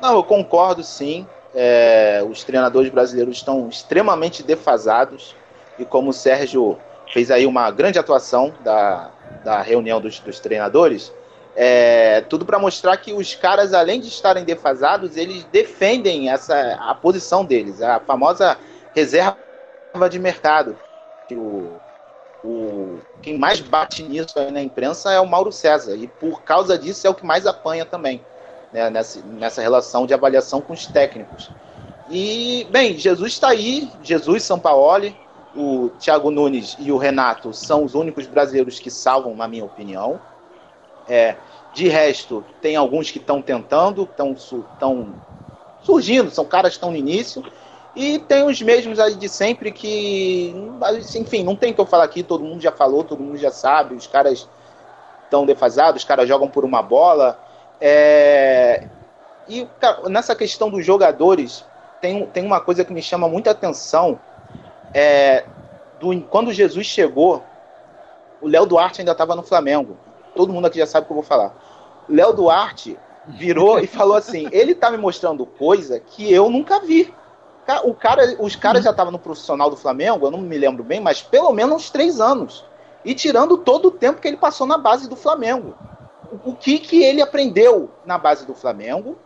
Não, 0.00 0.14
eu 0.14 0.22
concordo 0.22 0.82
sim. 0.82 1.26
É, 1.54 2.24
os 2.28 2.42
treinadores 2.42 2.90
brasileiros 2.90 3.36
estão 3.36 3.68
extremamente 3.68 4.42
defasados 4.42 5.36
e 5.78 5.84
como 5.84 6.10
o 6.10 6.12
Sérgio 6.12 6.78
fez 7.12 7.30
aí 7.30 7.46
uma 7.46 7.70
grande 7.70 7.98
atuação 7.98 8.52
da, 8.60 9.10
da 9.44 9.60
reunião 9.62 10.00
dos, 10.00 10.18
dos 10.18 10.40
treinadores, 10.40 11.12
é, 11.56 12.22
tudo 12.22 12.44
para 12.44 12.58
mostrar 12.58 12.96
que 12.96 13.12
os 13.12 13.34
caras, 13.34 13.72
além 13.72 14.00
de 14.00 14.08
estarem 14.08 14.44
defasados, 14.44 15.16
eles 15.16 15.44
defendem 15.44 16.30
essa 16.30 16.76
a 16.80 16.94
posição 16.94 17.44
deles, 17.44 17.80
a 17.80 18.00
famosa 18.00 18.58
reserva 18.94 19.36
de 20.10 20.18
mercado. 20.18 20.76
Que 21.28 21.36
o, 21.36 21.73
quem 23.24 23.38
mais 23.38 23.58
bate 23.58 24.02
nisso 24.02 24.34
na 24.52 24.62
imprensa 24.62 25.10
é 25.10 25.18
o 25.18 25.26
Mauro 25.26 25.50
César, 25.50 25.96
e 25.96 26.06
por 26.06 26.42
causa 26.42 26.76
disso 26.78 27.06
é 27.06 27.10
o 27.10 27.14
que 27.14 27.24
mais 27.24 27.46
apanha 27.46 27.86
também 27.86 28.20
né, 28.70 28.90
nessa, 28.90 29.18
nessa 29.24 29.62
relação 29.62 30.04
de 30.04 30.12
avaliação 30.12 30.60
com 30.60 30.74
os 30.74 30.86
técnicos. 30.86 31.50
E, 32.10 32.66
bem, 32.70 32.98
Jesus 32.98 33.32
está 33.32 33.48
aí, 33.48 33.90
Jesus, 34.02 34.42
São 34.42 34.58
Paulo, 34.60 35.10
o 35.56 35.88
Thiago 35.98 36.30
Nunes 36.30 36.76
e 36.78 36.92
o 36.92 36.98
Renato 36.98 37.54
são 37.54 37.82
os 37.82 37.94
únicos 37.94 38.26
brasileiros 38.26 38.78
que 38.78 38.90
salvam, 38.90 39.34
na 39.34 39.48
minha 39.48 39.64
opinião. 39.64 40.20
É, 41.08 41.36
de 41.72 41.88
resto, 41.88 42.44
tem 42.60 42.76
alguns 42.76 43.10
que 43.10 43.18
estão 43.18 43.40
tentando, 43.40 44.02
estão 44.02 44.36
surgindo, 45.82 46.30
são 46.30 46.44
caras 46.44 46.72
que 46.72 46.76
estão 46.76 46.90
no 46.90 46.96
início. 46.96 47.42
E 47.96 48.18
tem 48.18 48.44
os 48.44 48.60
mesmos 48.60 48.98
aí 48.98 49.14
de 49.14 49.28
sempre 49.28 49.70
que, 49.70 50.54
enfim, 51.14 51.44
não 51.44 51.54
tem 51.54 51.72
que 51.72 51.80
eu 51.80 51.86
falar 51.86 52.04
aqui, 52.04 52.22
todo 52.22 52.42
mundo 52.42 52.60
já 52.60 52.72
falou, 52.72 53.04
todo 53.04 53.22
mundo 53.22 53.38
já 53.38 53.52
sabe, 53.52 53.94
os 53.94 54.06
caras 54.06 54.48
estão 55.22 55.46
defasados, 55.46 56.02
os 56.02 56.08
caras 56.08 56.26
jogam 56.28 56.48
por 56.48 56.64
uma 56.64 56.82
bola, 56.82 57.38
é... 57.80 58.88
E 59.46 59.66
cara, 59.78 60.08
nessa 60.08 60.34
questão 60.34 60.70
dos 60.70 60.84
jogadores, 60.84 61.64
tem, 62.00 62.26
tem 62.26 62.44
uma 62.44 62.60
coisa 62.60 62.84
que 62.84 62.92
me 62.92 63.02
chama 63.02 63.28
muita 63.28 63.50
atenção. 63.50 64.18
É, 64.92 65.44
do, 66.00 66.18
quando 66.22 66.52
Jesus 66.52 66.86
chegou, 66.86 67.42
o 68.40 68.48
Léo 68.48 68.66
Duarte 68.66 69.00
ainda 69.00 69.12
estava 69.12 69.34
no 69.34 69.42
Flamengo. 69.42 69.96
Todo 70.34 70.52
mundo 70.52 70.66
aqui 70.66 70.78
já 70.78 70.86
sabe 70.86 71.04
o 71.04 71.06
que 71.06 71.12
eu 71.12 71.16
vou 71.16 71.24
falar. 71.24 71.54
Léo 72.08 72.32
Duarte 72.32 72.98
virou 73.26 73.78
e 73.78 73.86
falou 73.86 74.16
assim: 74.16 74.48
ele 74.52 74.74
tá 74.74 74.90
me 74.90 74.98
mostrando 74.98 75.46
coisa 75.46 75.98
que 76.00 76.32
eu 76.32 76.50
nunca 76.50 76.80
vi. 76.80 77.12
O 77.84 77.94
cara, 77.94 78.36
os 78.38 78.56
caras 78.56 78.84
já 78.84 78.90
estavam 78.90 79.12
no 79.12 79.18
profissional 79.18 79.70
do 79.70 79.76
Flamengo, 79.76 80.26
eu 80.26 80.30
não 80.30 80.38
me 80.38 80.58
lembro 80.58 80.84
bem, 80.84 81.00
mas 81.00 81.22
pelo 81.22 81.52
menos 81.52 81.76
uns 81.76 81.90
três 81.90 82.20
anos. 82.20 82.64
E 83.04 83.14
tirando 83.14 83.58
todo 83.58 83.88
o 83.88 83.90
tempo 83.90 84.20
que 84.20 84.28
ele 84.28 84.36
passou 84.36 84.66
na 84.66 84.78
base 84.78 85.08
do 85.08 85.16
Flamengo 85.16 85.74
o 86.44 86.54
que, 86.54 86.78
que 86.78 87.02
ele 87.02 87.22
aprendeu 87.22 87.90
na 88.04 88.18
base 88.18 88.46
do 88.46 88.54
Flamengo 88.54 89.16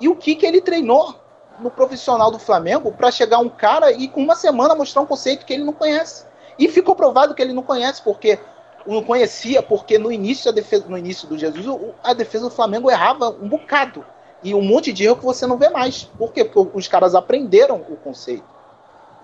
e 0.00 0.08
o 0.08 0.14
que, 0.14 0.34
que 0.34 0.46
ele 0.46 0.60
treinou 0.60 1.14
no 1.58 1.70
profissional 1.70 2.30
do 2.30 2.38
Flamengo 2.38 2.92
para 2.92 3.10
chegar 3.10 3.38
um 3.38 3.48
cara 3.48 3.90
e 3.92 4.08
com 4.08 4.22
uma 4.22 4.36
semana 4.36 4.74
mostrar 4.74 5.02
um 5.02 5.06
conceito 5.06 5.46
que 5.46 5.52
ele 5.52 5.64
não 5.64 5.72
conhece. 5.72 6.26
E 6.58 6.68
ficou 6.68 6.94
provado 6.94 7.34
que 7.34 7.42
ele 7.42 7.52
não 7.52 7.62
conhece, 7.62 8.02
porque 8.02 8.38
não 8.86 9.02
conhecia, 9.02 9.62
porque 9.62 9.98
no 9.98 10.10
início, 10.12 10.52
defesa, 10.52 10.84
no 10.88 10.98
início 10.98 11.28
do 11.28 11.38
Jesus, 11.38 11.66
a 12.02 12.12
defesa 12.12 12.44
do 12.44 12.54
Flamengo 12.54 12.90
errava 12.90 13.30
um 13.30 13.48
bocado. 13.48 14.04
E 14.42 14.54
um 14.54 14.62
monte 14.62 14.92
de 14.92 15.04
erro 15.04 15.16
que 15.16 15.24
você 15.24 15.46
não 15.46 15.56
vê 15.56 15.68
mais. 15.68 16.04
Por 16.04 16.32
quê? 16.32 16.44
Porque 16.44 16.76
os 16.76 16.88
caras 16.88 17.14
aprenderam 17.14 17.76
o 17.76 17.96
conceito. 17.96 18.44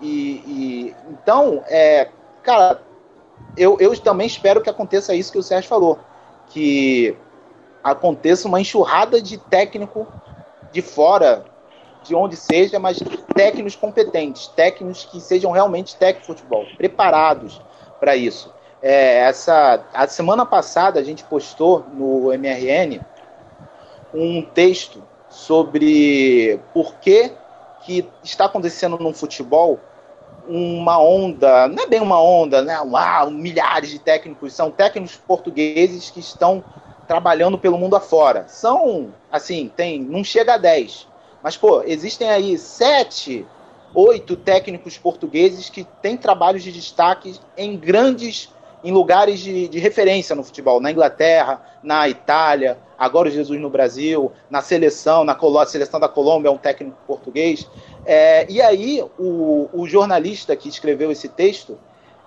E, 0.01 0.43
e 0.47 0.95
então, 1.09 1.63
é, 1.67 2.09
cara, 2.41 2.81
eu, 3.57 3.77
eu 3.79 3.97
também 3.99 4.27
espero 4.27 4.61
que 4.61 4.69
aconteça 4.69 5.13
isso 5.13 5.31
que 5.31 5.37
o 5.37 5.43
Sérgio 5.43 5.69
falou. 5.69 5.99
Que 6.47 7.17
aconteça 7.83 8.47
uma 8.47 8.61
enxurrada 8.61 9.21
de 9.21 9.37
técnico 9.37 10.07
de 10.71 10.81
fora, 10.81 11.45
de 12.03 12.15
onde 12.15 12.35
seja, 12.35 12.79
mas 12.79 12.99
técnicos 13.35 13.75
competentes, 13.75 14.47
técnicos 14.47 15.05
que 15.05 15.19
sejam 15.19 15.51
realmente 15.51 15.95
técnicos 15.95 16.35
de 16.35 16.41
futebol, 16.41 16.65
preparados 16.77 17.61
para 17.99 18.15
isso. 18.15 18.53
É, 18.81 19.19
essa, 19.19 19.83
a 19.93 20.07
semana 20.07 20.45
passada 20.45 20.99
a 20.99 21.03
gente 21.03 21.23
postou 21.25 21.85
no 21.93 22.31
MRN 22.31 23.01
um 24.13 24.41
texto 24.41 25.03
sobre 25.29 26.59
por 26.73 26.95
que, 26.95 27.31
que 27.85 28.07
está 28.23 28.45
acontecendo 28.45 28.97
no 28.97 29.13
futebol 29.13 29.79
uma 30.47 30.99
onda, 30.99 31.67
não 31.67 31.83
é 31.83 31.87
bem 31.87 32.01
uma 32.01 32.19
onda, 32.19 32.61
né? 32.63 32.79
Uau, 32.81 33.29
milhares 33.29 33.91
de 33.91 33.99
técnicos, 33.99 34.53
são 34.53 34.71
técnicos 34.71 35.15
portugueses 35.15 36.09
que 36.09 36.19
estão 36.19 36.63
trabalhando 37.07 37.57
pelo 37.57 37.77
mundo 37.77 37.95
afora. 37.95 38.45
São, 38.47 39.13
assim, 39.31 39.71
tem, 39.75 40.01
não 40.01 40.23
chega 40.23 40.55
a 40.55 40.57
10. 40.57 41.07
Mas, 41.41 41.55
pô, 41.55 41.83
existem 41.83 42.29
aí 42.29 42.57
sete, 42.57 43.45
oito 43.93 44.35
técnicos 44.35 44.97
portugueses 44.97 45.69
que 45.69 45.83
têm 46.01 46.17
trabalhos 46.17 46.63
de 46.63 46.71
destaque 46.71 47.39
em 47.55 47.77
grandes, 47.77 48.49
em 48.83 48.91
lugares 48.91 49.39
de, 49.39 49.67
de 49.67 49.79
referência 49.79 50.35
no 50.35 50.43
futebol. 50.43 50.79
Na 50.79 50.91
Inglaterra, 50.91 51.61
na 51.83 52.07
Itália, 52.07 52.77
agora 52.97 53.27
o 53.27 53.31
Jesus 53.31 53.59
no 53.59 53.69
Brasil, 53.69 54.31
na 54.49 54.61
seleção, 54.61 55.23
na 55.23 55.35
Colô 55.35 55.65
seleção 55.65 55.99
da 55.99 56.07
Colômbia 56.07 56.51
um 56.51 56.57
técnico 56.57 56.97
português. 57.05 57.69
É, 58.05 58.45
e 58.49 58.61
aí, 58.61 59.03
o, 59.17 59.69
o 59.73 59.87
jornalista 59.87 60.55
que 60.55 60.69
escreveu 60.69 61.11
esse 61.11 61.27
texto, 61.27 61.77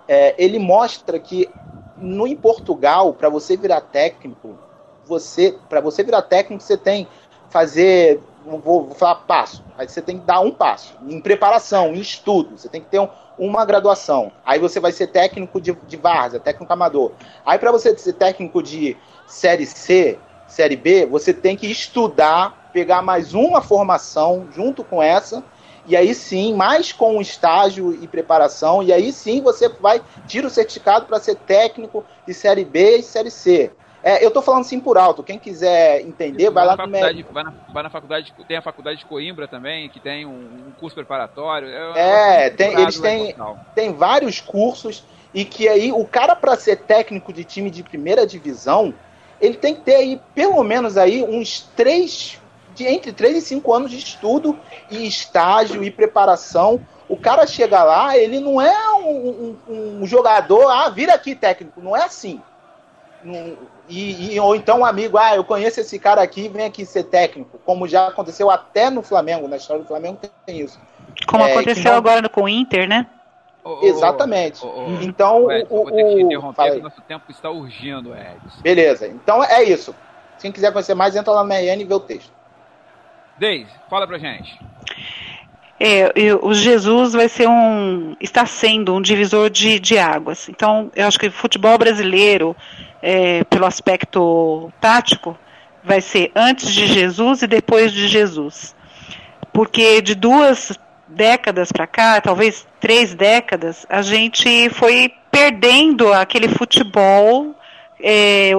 é, 0.07 0.35
ele 0.37 0.59
mostra 0.59 1.19
que 1.19 1.49
no, 1.97 2.27
em 2.27 2.35
Portugal, 2.35 3.13
para 3.13 3.29
você 3.29 3.55
virar 3.55 3.81
técnico, 3.81 4.57
você, 5.05 5.55
para 5.69 5.81
você 5.81 6.03
virar 6.03 6.21
técnico, 6.21 6.63
você 6.63 6.77
tem 6.77 7.07
fazer, 7.49 8.19
vou, 8.45 8.59
vou, 8.59 8.95
falar 8.95 9.15
passo, 9.15 9.63
aí 9.77 9.87
você 9.87 10.01
tem 10.01 10.19
que 10.19 10.25
dar 10.25 10.39
um 10.39 10.51
passo, 10.51 10.93
em 11.07 11.19
preparação, 11.19 11.93
em 11.93 11.99
estudo, 11.99 12.57
você 12.57 12.69
tem 12.69 12.81
que 12.81 12.87
ter 12.87 12.99
um, 12.99 13.07
uma 13.37 13.65
graduação. 13.65 14.31
Aí 14.45 14.59
você 14.59 14.79
vai 14.79 14.91
ser 14.91 15.07
técnico 15.07 15.59
de, 15.59 15.73
de 15.87 15.97
várzea, 15.97 16.39
técnico 16.39 16.71
amador. 16.71 17.13
Aí 17.45 17.57
para 17.57 17.71
você 17.71 17.97
ser 17.97 18.13
técnico 18.13 18.61
de 18.61 18.97
série 19.25 19.65
C, 19.65 20.19
série 20.47 20.75
B, 20.75 21.05
você 21.05 21.33
tem 21.33 21.55
que 21.55 21.67
estudar, 21.67 22.69
pegar 22.71 23.01
mais 23.01 23.33
uma 23.33 23.61
formação 23.61 24.47
junto 24.53 24.83
com 24.83 25.01
essa, 25.01 25.43
e 25.85 25.97
aí 25.97 26.15
sim, 26.15 26.53
mais 26.53 26.93
com 26.93 27.19
estágio 27.19 27.93
e 27.93 28.07
preparação, 28.07 28.81
e 28.81 28.93
aí 28.93 29.11
sim 29.11 29.41
você 29.41 29.67
vai 29.67 30.01
tira 30.27 30.47
o 30.47 30.49
certificado 30.49 31.05
para 31.05 31.19
ser 31.19 31.35
técnico 31.35 32.05
de 32.25 32.33
série 32.33 32.63
B 32.63 32.97
e 32.97 33.03
série 33.03 33.31
C. 33.31 33.71
É, 34.03 34.23
eu 34.23 34.29
tô 34.29 34.41
falando 34.41 34.61
assim 34.61 34.81
por 34.81 34.97
alto. 34.97 35.23
Quem 35.23 35.39
quiser 35.39 36.01
entender, 36.01 36.49
vai, 36.49 36.65
vai 36.65 36.75
lá 36.75 36.85
no 36.85 36.91
vai, 37.31 37.43
na, 37.43 37.53
vai 37.73 37.83
na 37.83 37.89
faculdade, 37.89 38.33
tem 38.45 38.57
a 38.57 38.61
faculdade 38.61 38.99
de 38.99 39.05
Coimbra 39.05 39.47
também, 39.47 39.87
que 39.87 39.99
tem 39.99 40.25
um, 40.25 40.67
um 40.67 40.71
curso 40.77 40.93
preparatório. 40.93 41.69
É, 41.69 42.45
é 42.45 42.49
tem, 42.49 42.77
eles 42.77 42.99
têm, 42.99 43.33
tem 43.73 43.93
vários 43.93 44.41
cursos 44.41 45.05
e 45.33 45.45
que 45.45 45.69
aí 45.69 45.91
o 45.91 46.05
cara 46.05 46.35
para 46.35 46.57
ser 46.57 46.77
técnico 46.79 47.31
de 47.31 47.45
time 47.45 47.71
de 47.71 47.81
primeira 47.81 48.27
divisão, 48.27 48.93
ele 49.39 49.55
tem 49.55 49.73
que 49.73 49.81
ter 49.81 49.95
aí 49.95 50.21
pelo 50.35 50.61
menos 50.63 50.97
aí 50.97 51.23
uns 51.23 51.61
três 51.75 52.39
de 52.75 52.85
entre 52.85 53.13
3 53.13 53.37
e 53.37 53.41
5 53.41 53.73
anos 53.73 53.91
de 53.91 53.97
estudo 53.97 54.57
e 54.89 55.07
estágio 55.07 55.83
e 55.83 55.91
preparação. 55.91 56.81
O 57.07 57.15
cara 57.15 57.45
chega 57.45 57.83
lá, 57.83 58.17
ele 58.17 58.39
não 58.39 58.59
é 58.59 58.93
um, 58.95 59.55
um, 59.67 60.01
um 60.01 60.07
jogador, 60.07 60.69
ah, 60.69 60.89
vira 60.89 61.13
aqui 61.13 61.35
técnico, 61.35 61.81
não 61.81 61.95
é 61.95 62.03
assim. 62.03 62.41
E, 63.87 64.35
e, 64.35 64.39
ou 64.39 64.55
então 64.55 64.79
um 64.79 64.85
amigo, 64.85 65.17
ah, 65.17 65.35
eu 65.35 65.43
conheço 65.43 65.79
esse 65.79 65.99
cara 65.99 66.21
aqui, 66.21 66.47
vem 66.47 66.65
aqui 66.65 66.85
ser 66.85 67.03
técnico, 67.03 67.59
como 67.65 67.87
já 67.87 68.07
aconteceu 68.07 68.49
até 68.49 68.89
no 68.89 69.01
Flamengo, 69.01 69.47
na 69.47 69.57
história 69.57 69.81
do 69.81 69.87
Flamengo 69.87 70.19
tem 70.45 70.59
isso. 70.59 70.79
Como 71.27 71.43
é, 71.43 71.51
aconteceu 71.51 71.91
não... 71.91 71.97
agora 71.97 72.29
com 72.29 72.43
o 72.43 72.49
Inter, 72.49 72.87
né? 72.87 73.07
Exatamente. 73.81 74.59
Oh, 74.63 74.67
oh, 74.67 74.85
oh, 74.87 75.01
então, 75.01 75.51
Ed, 75.51 75.67
o, 75.69 75.83
vou 75.83 75.91
ter 75.91 76.03
que 76.03 76.21
interromper, 76.21 76.81
nosso 76.81 77.01
tempo 77.01 77.25
está 77.29 77.49
urgindo, 77.49 78.13
Edson. 78.13 78.61
Beleza, 78.61 79.07
então 79.07 79.43
é 79.43 79.63
isso. 79.63 79.95
Quem 80.39 80.51
quiser 80.51 80.73
conhecer 80.73 80.95
mais, 80.95 81.15
entra 81.15 81.31
lá 81.31 81.43
na 81.43 81.55
MRN 81.55 81.81
e 81.81 81.85
vê 81.85 81.93
o 81.93 81.99
texto. 81.99 82.31
Deise, 83.37 83.71
fala 83.89 84.05
pra 84.05 84.17
gente. 84.17 84.59
É, 85.85 86.13
o 86.41 86.53
Jesus 86.53 87.11
vai 87.11 87.27
ser 87.27 87.45
um, 87.45 88.15
está 88.21 88.45
sendo 88.45 88.95
um 88.95 89.01
divisor 89.01 89.49
de, 89.49 89.81
de 89.81 89.97
águas. 89.97 90.47
Então, 90.47 90.89
eu 90.95 91.05
acho 91.05 91.19
que 91.19 91.27
o 91.27 91.31
futebol 91.31 91.77
brasileiro, 91.77 92.55
é, 93.01 93.43
pelo 93.43 93.65
aspecto 93.65 94.71
tático, 94.79 95.37
vai 95.83 95.99
ser 95.99 96.31
antes 96.33 96.73
de 96.73 96.87
Jesus 96.87 97.41
e 97.41 97.47
depois 97.47 97.91
de 97.91 98.07
Jesus. 98.07 98.73
Porque 99.51 100.01
de 100.01 100.15
duas 100.15 100.71
décadas 101.05 101.69
para 101.69 101.85
cá, 101.85 102.21
talvez 102.21 102.65
três 102.79 103.13
décadas, 103.13 103.85
a 103.89 104.01
gente 104.01 104.69
foi 104.69 105.11
perdendo 105.29 106.13
aquele 106.13 106.47
futebol 106.47 107.53
é, 108.05 108.51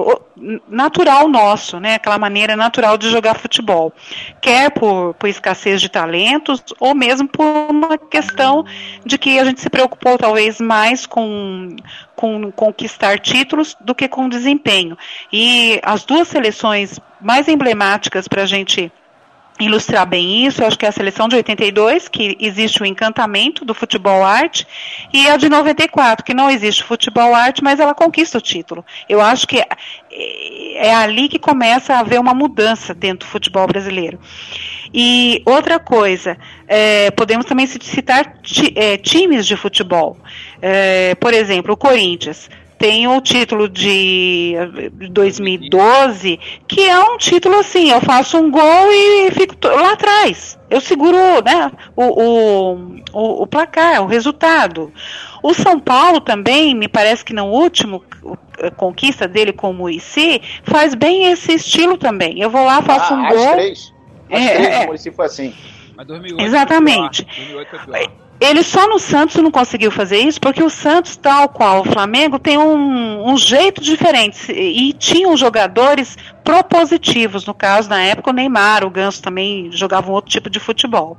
natural 0.67 1.27
nosso, 1.27 1.79
né? 1.79 1.95
Aquela 1.95 2.17
maneira 2.17 2.55
natural 2.55 2.97
de 2.97 3.09
jogar 3.11 3.35
futebol, 3.35 3.93
quer 4.41 4.71
por, 4.71 5.13
por 5.13 5.29
escassez 5.29 5.79
de 5.79 5.87
talentos 5.87 6.63
ou 6.79 6.95
mesmo 6.95 7.27
por 7.27 7.45
uma 7.45 7.95
questão 7.95 8.65
de 9.05 9.19
que 9.19 9.37
a 9.37 9.45
gente 9.45 9.61
se 9.61 9.69
preocupou 9.69 10.17
talvez 10.17 10.59
mais 10.59 11.05
com, 11.05 11.75
com 12.15 12.51
conquistar 12.51 13.19
títulos 13.19 13.77
do 13.79 13.93
que 13.93 14.07
com 14.07 14.27
desempenho. 14.27 14.97
E 15.31 15.79
as 15.83 16.03
duas 16.03 16.27
seleções 16.27 16.99
mais 17.21 17.47
emblemáticas 17.47 18.27
para 18.27 18.41
a 18.41 18.47
gente 18.47 18.91
ilustrar 19.59 20.05
bem 20.05 20.45
isso, 20.45 20.63
acho 20.65 20.77
que 20.77 20.85
é 20.85 20.89
a 20.89 20.91
seleção 20.91 21.27
de 21.27 21.35
82, 21.37 22.07
que 22.07 22.35
existe 22.39 22.81
o 22.81 22.85
encantamento 22.85 23.63
do 23.63 23.73
futebol 23.73 24.23
arte, 24.23 24.67
e 25.13 25.27
a 25.29 25.37
de 25.37 25.47
94, 25.47 26.25
que 26.25 26.33
não 26.33 26.49
existe 26.49 26.83
futebol 26.83 27.33
arte, 27.33 27.63
mas 27.63 27.79
ela 27.79 27.93
conquista 27.93 28.37
o 28.37 28.41
título. 28.41 28.85
Eu 29.07 29.21
acho 29.21 29.47
que 29.47 29.63
é 30.75 30.93
ali 30.93 31.29
que 31.29 31.39
começa 31.39 31.93
a 31.93 31.99
haver 31.99 32.19
uma 32.19 32.33
mudança 32.33 32.93
dentro 32.93 33.27
do 33.27 33.31
futebol 33.31 33.65
brasileiro. 33.67 34.19
E 34.93 35.41
outra 35.45 35.79
coisa, 35.79 36.37
é, 36.67 37.11
podemos 37.11 37.45
também 37.45 37.67
citar 37.67 38.37
é, 38.75 38.97
times 38.97 39.45
de 39.45 39.55
futebol. 39.55 40.17
É, 40.61 41.15
por 41.15 41.33
exemplo, 41.33 41.73
o 41.73 41.77
Corinthians 41.77 42.49
tem 42.85 43.07
o 43.07 43.19
título 43.19 43.67
de 43.67 44.53
2012, 45.09 46.39
que 46.67 46.87
é 46.87 46.99
um 46.99 47.17
título 47.17 47.57
assim, 47.57 47.89
eu 47.89 47.99
faço 47.99 48.37
um 48.37 48.51
gol 48.51 48.91
e 48.91 49.31
fico 49.31 49.55
lá 49.63 49.93
atrás. 49.93 50.55
Eu 50.69 50.79
seguro 50.79 51.17
né, 51.43 51.71
o, 51.95 52.03
o, 52.03 52.73
o, 53.11 53.41
o 53.41 53.47
placar, 53.47 54.03
o 54.03 54.05
resultado. 54.05 54.93
O 55.41 55.51
São 55.55 55.79
Paulo 55.79 56.21
também, 56.21 56.75
me 56.75 56.87
parece 56.87 57.25
que 57.25 57.33
no 57.33 57.45
último 57.45 58.03
a 58.61 58.69
conquista 58.69 59.27
dele 59.27 59.51
como 59.51 59.85
o 59.85 59.89
IC, 59.89 60.39
faz 60.63 60.93
bem 60.93 61.31
esse 61.31 61.53
estilo 61.53 61.97
também. 61.97 62.39
Eu 62.39 62.51
vou 62.51 62.63
lá, 62.63 62.83
faço 62.83 63.15
ah, 63.15 63.17
um 63.17 63.29
gol. 63.29 63.53
Três. 63.53 63.93
As 64.29 64.41
é, 64.41 64.53
três 64.53 65.05
é, 65.07 65.11
o 65.11 65.13
foi 65.15 65.25
assim. 65.25 65.55
Mas 65.97 66.05
2008 66.05 66.45
Exatamente. 66.45 67.23
Foi 67.23 67.45
2008 67.45 67.69
foi 67.69 67.79
pior. 67.79 68.24
Ele 68.39 68.63
só 68.63 68.87
no 68.87 68.99
Santos 68.99 69.35
não 69.37 69.49
conseguiu 69.49 69.89
fazer 69.89 70.17
isso 70.17 70.41
porque 70.41 70.61
o 70.61 70.69
Santos, 70.69 71.15
tal 71.15 71.47
qual 71.47 71.81
o 71.81 71.85
Flamengo, 71.85 72.37
tem 72.37 72.57
um, 72.57 73.31
um 73.31 73.37
jeito 73.37 73.81
diferente 73.81 74.51
e 74.51 74.91
tinham 74.93 75.35
jogadores 75.37 76.17
propositivos. 76.43 77.45
No 77.45 77.53
caso, 77.53 77.89
na 77.89 78.01
época, 78.01 78.31
o 78.31 78.33
Neymar, 78.33 78.83
o 78.83 78.89
Ganso 78.89 79.21
também 79.21 79.71
jogavam 79.71 80.13
outro 80.13 80.31
tipo 80.31 80.49
de 80.49 80.59
futebol. 80.59 81.17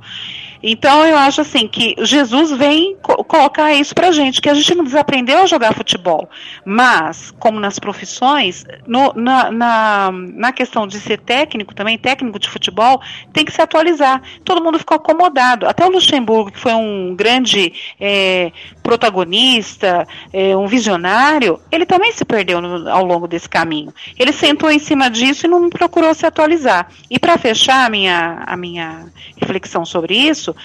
Então 0.61 1.05
eu 1.05 1.17
acho 1.17 1.41
assim 1.41 1.67
que 1.67 1.95
Jesus 1.99 2.51
vem 2.51 2.95
co 3.01 3.23
colocar 3.23 3.73
isso 3.73 3.93
pra 3.93 4.11
gente, 4.11 4.41
que 4.41 4.49
a 4.49 4.53
gente 4.53 4.73
não 4.75 4.83
desaprendeu 4.83 5.39
a 5.39 5.45
jogar 5.45 5.73
futebol. 5.73 6.29
Mas, 6.65 7.31
como 7.39 7.59
nas 7.59 7.77
profissões, 7.79 8.65
no, 8.85 9.13
na, 9.13 9.51
na, 9.51 10.11
na, 10.11 10.51
questão 10.51 10.87
de 10.87 10.99
ser 10.99 11.19
técnico, 11.19 11.75
também 11.75 11.97
técnico 11.97 12.39
de 12.39 12.49
futebol, 12.49 13.01
tem 13.33 13.45
que 13.45 13.51
se 13.51 13.61
atualizar. 13.61 14.21
Todo 14.43 14.63
mundo 14.63 14.79
ficou 14.79 14.95
acomodado. 14.97 15.67
Até 15.67 15.85
o 15.85 15.89
Luxemburgo, 15.89 16.51
que 16.51 16.59
foi 16.59 16.73
um 16.73 17.15
grande 17.15 17.73
é, 17.99 18.51
protagonista, 18.81 20.07
é, 20.31 20.55
um 20.55 20.67
visionário, 20.67 21.59
ele 21.71 21.85
também 21.85 22.11
se 22.11 22.23
perdeu 22.23 22.61
no, 22.61 22.89
ao 22.89 23.03
longo 23.03 23.27
desse 23.27 23.49
caminho. 23.49 23.93
Ele 24.17 24.31
sentou 24.31 24.71
em 24.71 24.79
cima 24.79 25.09
disso 25.09 25.45
e 25.45 25.49
não 25.49 25.69
procurou 25.69 26.13
se 26.13 26.25
atualizar. 26.25 26.89
E 27.09 27.19
para 27.19 27.37
fechar 27.37 27.85
a 27.85 27.89
minha, 27.89 28.43
a 28.45 28.55
minha 28.55 29.05
reflexão 29.37 29.85
sobre 29.85 30.15
isso, 30.15 30.46
isso, 30.47 30.55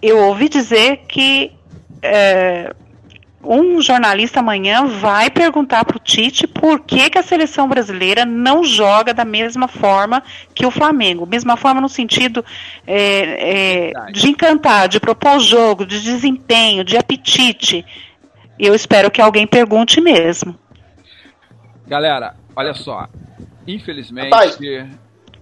eu 0.00 0.18
ouvi 0.18 0.48
dizer 0.48 1.02
que 1.08 1.52
é, 2.02 2.74
um 3.42 3.80
jornalista 3.80 4.40
amanhã 4.40 4.86
vai 4.86 5.30
perguntar 5.30 5.84
para 5.84 5.96
o 5.96 6.00
Tite 6.00 6.46
por 6.46 6.80
que, 6.80 7.10
que 7.10 7.18
a 7.18 7.22
seleção 7.22 7.68
brasileira 7.68 8.24
não 8.24 8.64
joga 8.64 9.12
da 9.12 9.24
mesma 9.24 9.68
forma 9.68 10.22
que 10.54 10.64
o 10.64 10.70
Flamengo. 10.70 11.26
Mesma 11.26 11.56
forma 11.56 11.80
no 11.80 11.88
sentido 11.88 12.44
é, 12.86 13.90
é, 13.90 14.12
de 14.12 14.28
encantar, 14.28 14.88
de 14.88 15.00
propor 15.00 15.38
jogo, 15.40 15.84
de 15.84 16.00
desempenho, 16.00 16.84
de 16.84 16.96
apetite. 16.96 17.84
Eu 18.58 18.74
espero 18.74 19.10
que 19.10 19.20
alguém 19.20 19.46
pergunte 19.46 20.00
mesmo. 20.00 20.58
Galera, 21.86 22.36
olha 22.54 22.74
só. 22.74 23.08
Infelizmente, 23.66 24.30
Rapaz, 24.30 24.58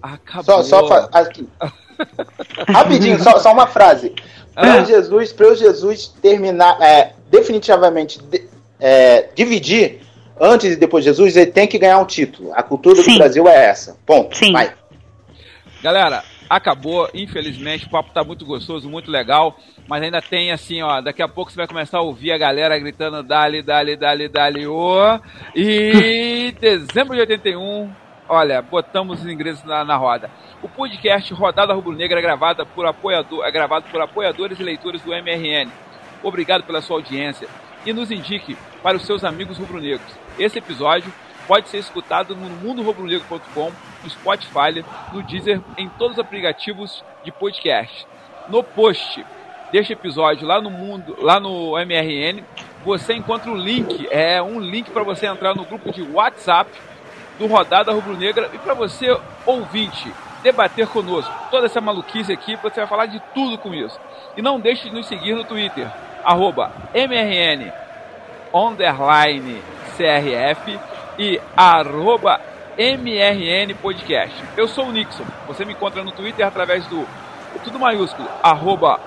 acabou. 0.02 0.62
Só, 0.62 0.86
só 0.86 1.08
aqui. 1.12 1.48
Rapidinho, 2.68 3.22
só, 3.22 3.38
só, 3.38 3.52
uma 3.52 3.66
frase. 3.66 4.14
Para 4.54 4.74
ah. 4.74 4.84
Jesus, 4.84 5.32
para 5.32 5.52
o 5.52 5.54
Jesus 5.54 6.08
terminar, 6.20 6.80
é, 6.80 7.12
definitivamente 7.30 8.20
de, 8.22 8.48
é, 8.80 9.28
dividir 9.34 10.00
antes 10.40 10.72
e 10.72 10.76
depois 10.76 11.04
de 11.04 11.10
Jesus, 11.10 11.36
ele 11.36 11.50
tem 11.50 11.66
que 11.66 11.78
ganhar 11.78 11.98
um 11.98 12.04
título. 12.04 12.52
A 12.54 12.62
cultura 12.62 13.02
Sim. 13.02 13.12
do 13.12 13.18
Brasil 13.18 13.48
é 13.48 13.66
essa. 13.66 13.96
Ponto. 14.06 14.36
Sim. 14.36 14.52
Vai. 14.52 14.72
Galera, 15.82 16.24
acabou. 16.48 17.08
Infelizmente, 17.14 17.86
o 17.86 17.90
papo 17.90 18.12
tá 18.12 18.24
muito 18.24 18.44
gostoso, 18.44 18.88
muito 18.88 19.10
legal. 19.10 19.56
Mas 19.88 20.02
ainda 20.02 20.20
tem 20.20 20.50
assim, 20.50 20.82
ó. 20.82 21.00
Daqui 21.00 21.22
a 21.22 21.28
pouco 21.28 21.50
você 21.50 21.56
vai 21.56 21.66
começar 21.66 21.98
a 21.98 22.02
ouvir 22.02 22.32
a 22.32 22.38
galera 22.38 22.78
gritando 22.78 23.22
Dali, 23.22 23.62
Dali, 23.62 23.96
Dali, 23.96 24.28
Dali, 24.28 24.66
ô. 24.66 25.18
E 25.54 26.54
dezembro 26.60 27.14
de 27.14 27.20
81, 27.20 27.90
olha, 28.28 28.60
botamos 28.60 29.20
os 29.20 29.26
ingressos 29.26 29.64
na, 29.64 29.84
na 29.84 29.96
roda. 29.96 30.30
O 30.62 30.68
podcast 30.68 31.32
Rodada 31.32 31.72
Rubro 31.72 31.92
Negra 31.92 32.18
é 32.18 32.22
gravado 32.22 32.66
por, 32.66 32.84
apoiador, 32.86 33.44
é 33.44 33.50
gravado 33.50 33.86
por 33.90 34.00
apoiadores 34.00 34.58
e 34.60 34.62
leitores 34.62 35.00
do 35.02 35.14
MRN. 35.14 35.70
Obrigado 36.22 36.64
pela 36.64 36.82
sua 36.82 36.96
audiência 36.96 37.48
e 37.86 37.92
nos 37.92 38.10
indique 38.10 38.56
para 38.82 38.96
os 38.96 39.04
seus 39.04 39.24
amigos 39.24 39.58
rubro-negros. 39.58 40.12
Esse 40.38 40.58
episódio 40.58 41.12
pode 41.46 41.68
ser 41.68 41.78
escutado 41.78 42.36
no 42.36 42.48
mundorubronegro.com, 42.48 43.72
no 44.04 44.10
Spotify, 44.10 44.84
no 45.12 45.22
Deezer, 45.22 45.60
em 45.76 45.88
todos 45.88 46.18
os 46.18 46.18
aplicativos 46.18 47.02
de 47.24 47.32
podcast. 47.32 48.06
No 48.48 48.62
post 48.62 49.24
deste 49.72 49.92
episódio 49.92 50.46
lá 50.46 50.60
no 50.60 50.70
mundo, 50.70 51.16
lá 51.20 51.40
no 51.40 51.78
MRN, 51.78 52.42
você 52.84 53.14
encontra 53.14 53.50
o 53.50 53.56
link, 53.56 54.06
é 54.10 54.40
um 54.42 54.60
link 54.60 54.90
para 54.90 55.02
você 55.02 55.26
entrar 55.26 55.54
no 55.54 55.64
grupo 55.64 55.90
de 55.90 56.02
WhatsApp 56.02 56.70
do 57.38 57.46
Rodada 57.46 57.92
Rubro 57.92 58.16
Negra 58.16 58.50
e 58.52 58.58
para 58.58 58.74
você 58.74 59.16
ouvinte 59.46 60.12
debater 60.42 60.86
conosco. 60.88 61.32
Toda 61.50 61.66
essa 61.66 61.80
maluquice 61.80 62.32
aqui, 62.32 62.56
você 62.56 62.80
vai 62.80 62.86
falar 62.86 63.06
de 63.06 63.20
tudo 63.34 63.58
com 63.58 63.74
isso. 63.74 63.98
E 64.36 64.42
não 64.42 64.60
deixe 64.60 64.88
de 64.88 64.94
nos 64.94 65.06
seguir 65.06 65.34
no 65.34 65.44
Twitter, 65.44 65.86
arroba 66.24 66.72
MRN 66.94 67.72
underline 68.54 69.62
CRF 69.96 70.78
e 71.18 71.40
arroba 71.56 72.40
MRN 72.76 73.74
Podcast. 73.74 74.34
Eu 74.56 74.68
sou 74.68 74.86
o 74.86 74.92
Nixon. 74.92 75.24
Você 75.46 75.64
me 75.64 75.72
encontra 75.72 76.02
no 76.02 76.12
Twitter 76.12 76.46
através 76.46 76.86
do 76.86 77.06
tudo 77.64 77.78
maiúsculo, 77.78 78.28
arroba 78.42 79.00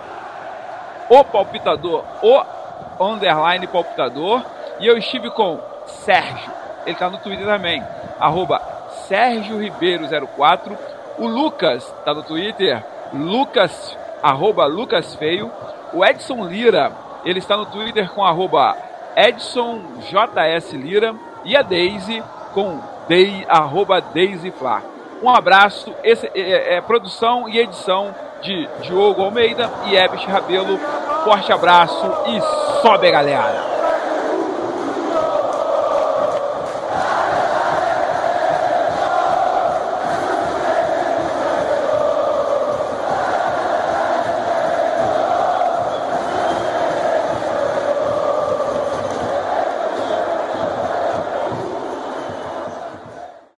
o 1.09 1.23
palpitador, 1.23 2.03
o 2.21 3.03
underline 3.03 3.65
palpitador. 3.67 4.43
E 4.79 4.87
eu 4.87 4.97
estive 4.97 5.29
com 5.31 5.59
Sérgio. 5.85 6.51
Ele 6.85 6.93
está 6.93 7.09
no 7.09 7.17
Twitter 7.19 7.45
também, 7.45 7.83
arroba 8.21 8.61
Sérgio 9.07 9.59
Ribeiro 9.59 10.05
04 10.07 10.77
o 11.17 11.27
Lucas 11.27 11.83
tá 12.03 12.13
no 12.13 12.23
Twitter, 12.23 12.83
Lucas, 13.13 13.97
arroba 14.23 14.65
Lucas 14.65 15.13
Feio. 15.15 15.51
O 15.93 16.03
Edson 16.03 16.45
Lira, 16.45 16.91
ele 17.25 17.39
está 17.39 17.57
no 17.57 17.65
Twitter 17.65 18.09
com 18.11 18.23
arroba 18.23 18.75
Edson 19.15 19.81
JS 20.09 20.73
Lira. 20.73 21.13
E 21.43 21.55
a 21.55 21.61
Daisy 21.61 22.23
com 22.53 22.79
Dei, 23.07 23.45
arroba 23.47 23.99
Daisy 23.99 24.51
Flá. 24.51 24.81
Um 25.21 25.29
abraço, 25.29 25.93
esse 26.03 26.27
é, 26.27 26.39
é, 26.39 26.75
é, 26.75 26.81
produção 26.81 27.47
e 27.47 27.59
edição 27.59 28.15
de 28.41 28.67
Diogo 28.81 29.23
Almeida 29.23 29.69
e 29.85 29.95
Ebes 29.95 30.23
Rabelo. 30.23 30.79
Forte 31.23 31.51
abraço 31.51 32.11
e 32.27 32.81
sobe, 32.81 33.11
galera! 33.11 33.70